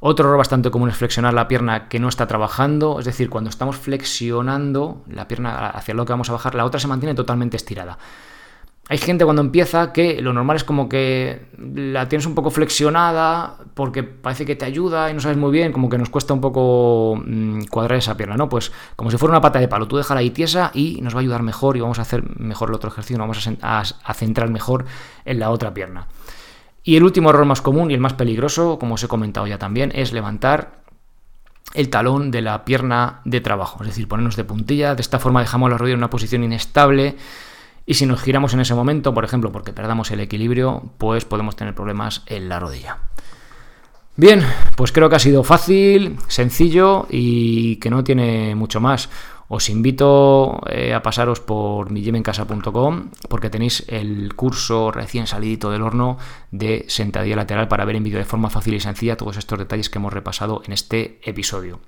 Otro 0.00 0.24
error 0.24 0.38
bastante 0.38 0.70
común 0.70 0.88
es 0.88 0.96
flexionar 0.96 1.34
la 1.34 1.48
pierna 1.48 1.88
que 1.88 1.98
no 1.98 2.08
está 2.08 2.26
trabajando, 2.26 2.98
es 2.98 3.04
decir, 3.04 3.28
cuando 3.28 3.50
estamos 3.50 3.76
flexionando 3.76 5.02
la 5.06 5.28
pierna 5.28 5.68
hacia 5.68 5.92
lo 5.92 6.06
que 6.06 6.14
vamos 6.14 6.30
a 6.30 6.32
bajar, 6.32 6.54
la 6.54 6.64
otra 6.64 6.80
se 6.80 6.86
mantiene 6.86 7.14
totalmente 7.14 7.58
estirada. 7.58 7.98
Hay 8.90 8.96
gente 8.96 9.26
cuando 9.26 9.42
empieza 9.42 9.92
que 9.92 10.22
lo 10.22 10.32
normal 10.32 10.56
es 10.56 10.64
como 10.64 10.88
que 10.88 11.46
la 11.58 12.08
tienes 12.08 12.24
un 12.24 12.34
poco 12.34 12.50
flexionada 12.50 13.58
porque 13.74 14.02
parece 14.02 14.46
que 14.46 14.56
te 14.56 14.64
ayuda 14.64 15.10
y 15.10 15.14
no 15.14 15.20
sabes 15.20 15.36
muy 15.36 15.52
bien, 15.52 15.72
como 15.72 15.90
que 15.90 15.98
nos 15.98 16.08
cuesta 16.08 16.32
un 16.32 16.40
poco 16.40 17.20
mm, 17.22 17.64
cuadrar 17.70 17.98
esa 17.98 18.16
pierna, 18.16 18.36
¿no? 18.36 18.48
Pues 18.48 18.72
como 18.96 19.10
si 19.10 19.18
fuera 19.18 19.32
una 19.32 19.42
pata 19.42 19.58
de 19.58 19.68
palo, 19.68 19.86
tú 19.86 19.98
déjala 19.98 20.20
ahí 20.20 20.30
tiesa 20.30 20.70
y 20.72 21.02
nos 21.02 21.14
va 21.14 21.18
a 21.18 21.20
ayudar 21.20 21.42
mejor 21.42 21.76
y 21.76 21.80
vamos 21.80 21.98
a 21.98 22.02
hacer 22.02 22.24
mejor 22.40 22.70
el 22.70 22.76
otro 22.76 22.88
ejercicio, 22.88 23.18
vamos 23.18 23.46
a, 23.60 24.14
centrar 24.14 24.48
mejor 24.48 24.86
en 25.26 25.38
la 25.38 25.50
otra 25.50 25.74
pierna. 25.74 26.06
Y 26.82 26.96
el 26.96 27.02
último 27.02 27.28
error 27.28 27.44
más 27.44 27.60
común 27.60 27.90
y 27.90 27.94
el 27.94 28.00
más 28.00 28.14
peligroso, 28.14 28.78
como 28.78 28.94
os 28.94 29.04
he 29.04 29.08
comentado 29.08 29.46
ya 29.46 29.58
también, 29.58 29.92
es 29.94 30.14
levantar 30.14 30.78
el 31.74 31.90
talón 31.90 32.30
de 32.30 32.40
la 32.40 32.64
pierna 32.64 33.20
de 33.26 33.42
trabajo, 33.42 33.82
es 33.82 33.88
decir, 33.88 34.08
ponernos 34.08 34.36
de 34.36 34.44
puntilla, 34.44 34.94
de 34.94 35.02
esta 35.02 35.18
forma 35.18 35.40
dejamos 35.40 35.68
la 35.68 35.76
rodilla 35.76 35.92
en 35.92 36.00
una 36.00 36.08
posición 36.08 36.42
inestable 36.42 37.16
y 37.88 37.94
si 37.94 38.04
nos 38.04 38.20
giramos 38.20 38.52
en 38.52 38.60
ese 38.60 38.74
momento, 38.74 39.14
por 39.14 39.24
ejemplo, 39.24 39.50
porque 39.50 39.72
perdamos 39.72 40.10
el 40.10 40.20
equilibrio, 40.20 40.82
pues 40.98 41.24
podemos 41.24 41.56
tener 41.56 41.74
problemas 41.74 42.22
en 42.26 42.50
la 42.50 42.60
rodilla. 42.60 42.98
Bien, 44.14 44.44
pues 44.76 44.92
creo 44.92 45.08
que 45.08 45.16
ha 45.16 45.18
sido 45.18 45.42
fácil, 45.42 46.18
sencillo 46.26 47.06
y 47.08 47.76
que 47.76 47.88
no 47.88 48.04
tiene 48.04 48.54
mucho 48.54 48.78
más. 48.78 49.08
Os 49.48 49.70
invito 49.70 50.60
eh, 50.68 50.92
a 50.92 51.02
pasaros 51.02 51.40
por 51.40 51.90
mijimencasa.com 51.90 53.08
porque 53.26 53.48
tenéis 53.48 53.86
el 53.88 54.34
curso 54.34 54.90
recién 54.90 55.26
salidito 55.26 55.70
del 55.70 55.80
horno 55.80 56.18
de 56.50 56.84
sentadilla 56.88 57.36
lateral 57.36 57.68
para 57.68 57.86
ver 57.86 57.96
en 57.96 58.04
vídeo 58.04 58.18
de 58.18 58.26
forma 58.26 58.50
fácil 58.50 58.74
y 58.74 58.80
sencilla 58.80 59.16
todos 59.16 59.38
estos 59.38 59.58
detalles 59.58 59.88
que 59.88 59.96
hemos 59.96 60.12
repasado 60.12 60.60
en 60.66 60.74
este 60.74 61.20
episodio. 61.24 61.80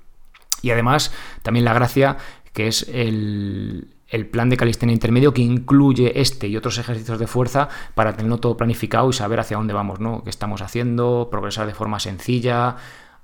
Y 0.63 0.71
además, 0.71 1.13
también 1.43 1.63
la 1.63 1.75
gracia 1.75 2.17
que 2.53 2.67
es 2.67 2.89
el, 2.91 3.93
el 4.11 4.27
plan 4.27 4.49
de 4.49 4.57
calistenia 4.57 4.93
intermedio 4.93 5.33
que 5.33 5.41
incluye 5.41 6.19
este 6.19 6.47
y 6.47 6.57
otros 6.57 6.77
ejercicios 6.77 7.17
de 7.17 7.27
fuerza 7.27 7.69
para 7.95 8.13
tenerlo 8.15 8.37
todo 8.37 8.57
planificado 8.57 9.09
y 9.09 9.13
saber 9.13 9.39
hacia 9.39 9.57
dónde 9.57 9.73
vamos, 9.73 9.99
¿no? 9.99 10.23
¿Qué 10.23 10.29
estamos 10.29 10.61
haciendo? 10.61 11.29
Progresar 11.31 11.65
de 11.65 11.73
forma 11.73 11.99
sencilla, 11.99 12.75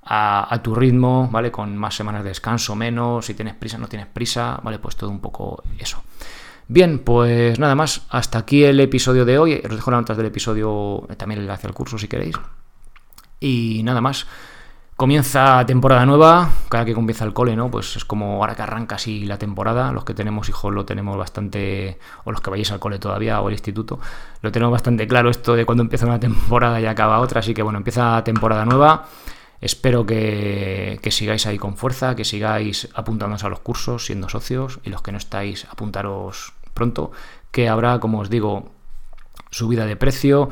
a, 0.02 0.60
tu 0.62 0.74
ritmo, 0.74 1.28
¿vale? 1.30 1.50
Con 1.50 1.76
más 1.76 1.94
semanas 1.94 2.22
de 2.22 2.30
descanso, 2.30 2.74
menos, 2.74 3.26
si 3.26 3.34
tienes 3.34 3.54
prisa, 3.54 3.76
no 3.76 3.88
tienes 3.88 4.08
prisa, 4.08 4.58
¿vale? 4.62 4.78
Pues 4.78 4.96
todo 4.96 5.10
un 5.10 5.20
poco 5.20 5.62
eso. 5.78 6.02
Bien, 6.66 6.98
pues 7.00 7.58
nada 7.58 7.74
más, 7.74 8.06
hasta 8.08 8.38
aquí 8.38 8.64
el 8.64 8.80
episodio 8.80 9.26
de 9.26 9.38
hoy. 9.38 9.54
Os 9.62 9.70
dejo 9.70 9.90
las 9.90 10.00
notas 10.00 10.16
del 10.16 10.26
episodio, 10.26 11.06
también 11.18 11.40
el 11.40 11.44
enlace 11.44 11.66
al 11.66 11.74
curso 11.74 11.98
si 11.98 12.08
queréis. 12.08 12.36
Y 13.40 13.82
nada 13.84 14.00
más. 14.00 14.26
Comienza 14.98 15.64
temporada 15.64 16.04
nueva, 16.06 16.50
cada 16.68 16.84
que 16.84 16.92
comienza 16.92 17.24
el 17.24 17.32
cole, 17.32 17.54
¿no? 17.54 17.70
Pues 17.70 17.94
es 17.94 18.04
como 18.04 18.42
ahora 18.42 18.56
que 18.56 18.62
arranca 18.62 18.96
así 18.96 19.26
la 19.26 19.38
temporada, 19.38 19.92
los 19.92 20.04
que 20.04 20.12
tenemos 20.12 20.48
hijos 20.48 20.74
lo 20.74 20.84
tenemos 20.86 21.16
bastante, 21.16 22.00
o 22.24 22.32
los 22.32 22.40
que 22.40 22.50
vayáis 22.50 22.72
al 22.72 22.80
cole 22.80 22.98
todavía 22.98 23.40
o 23.40 23.46
al 23.46 23.52
instituto, 23.52 24.00
lo 24.42 24.50
tenemos 24.50 24.72
bastante 24.72 25.06
claro 25.06 25.30
esto 25.30 25.54
de 25.54 25.64
cuando 25.64 25.84
empieza 25.84 26.04
una 26.04 26.18
temporada 26.18 26.80
y 26.80 26.86
acaba 26.86 27.20
otra, 27.20 27.38
así 27.38 27.54
que 27.54 27.62
bueno, 27.62 27.78
empieza 27.78 28.24
temporada 28.24 28.64
nueva, 28.64 29.06
espero 29.60 30.04
que, 30.04 30.98
que 31.00 31.12
sigáis 31.12 31.46
ahí 31.46 31.58
con 31.58 31.76
fuerza, 31.76 32.16
que 32.16 32.24
sigáis 32.24 32.88
apuntándonos 32.92 33.44
a 33.44 33.48
los 33.50 33.60
cursos, 33.60 34.04
siendo 34.04 34.28
socios, 34.28 34.80
y 34.82 34.90
los 34.90 35.00
que 35.00 35.12
no 35.12 35.18
estáis, 35.18 35.64
apuntaros 35.70 36.54
pronto, 36.74 37.12
que 37.52 37.68
habrá, 37.68 38.00
como 38.00 38.18
os 38.18 38.30
digo, 38.30 38.72
subida 39.50 39.86
de 39.86 39.94
precio, 39.94 40.48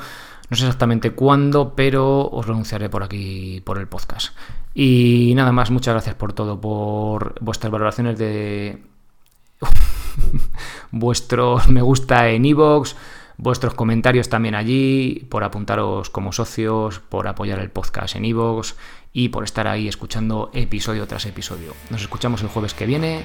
no 0.51 0.57
sé 0.57 0.65
exactamente 0.65 1.11
cuándo, 1.11 1.75
pero 1.75 2.29
os 2.29 2.47
lo 2.47 2.53
anunciaré 2.55 2.89
por 2.89 3.03
aquí, 3.03 3.61
por 3.65 3.79
el 3.79 3.89
podcast. 3.89 4.37
Y 4.75 5.33
nada 5.35 5.53
más, 5.53 5.71
muchas 5.71 5.95
gracias 5.95 6.15
por 6.15 6.33
todo, 6.33 6.61
por 6.61 7.35
vuestras 7.41 7.73
valoraciones 7.73 8.19
de 8.19 8.83
vuestros 10.91 11.69
me 11.69 11.83
gusta 11.83 12.29
en 12.29 12.45
iVoox, 12.45 12.95
vuestros 13.37 13.75
comentarios 13.75 14.29
también 14.29 14.55
allí, 14.55 15.27
por 15.31 15.45
apuntaros 15.45 16.11
como 16.11 16.33
socios, 16.33 17.01
por 17.01 17.27
apoyar 17.29 17.59
el 17.59 17.71
podcast 17.71 18.17
en 18.17 18.25
iVoox 18.25 18.75
y 19.13 19.31
por 19.31 19.45
estar 19.45 19.67
ahí 19.67 19.89
escuchando 19.89 20.51
episodio 20.53 21.07
tras 21.07 21.27
episodio. 21.27 21.75
Nos 21.91 22.03
escuchamos 22.03 22.43
el 22.43 22.49
jueves 22.49 22.75
que 22.75 22.87
viene, 22.87 23.25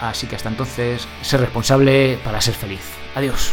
así 0.00 0.26
que 0.26 0.36
hasta 0.36 0.48
entonces, 0.48 1.06
ser 1.22 1.40
responsable 1.40 2.18
para 2.24 2.40
ser 2.40 2.54
feliz. 2.54 2.82
Adiós. 3.14 3.52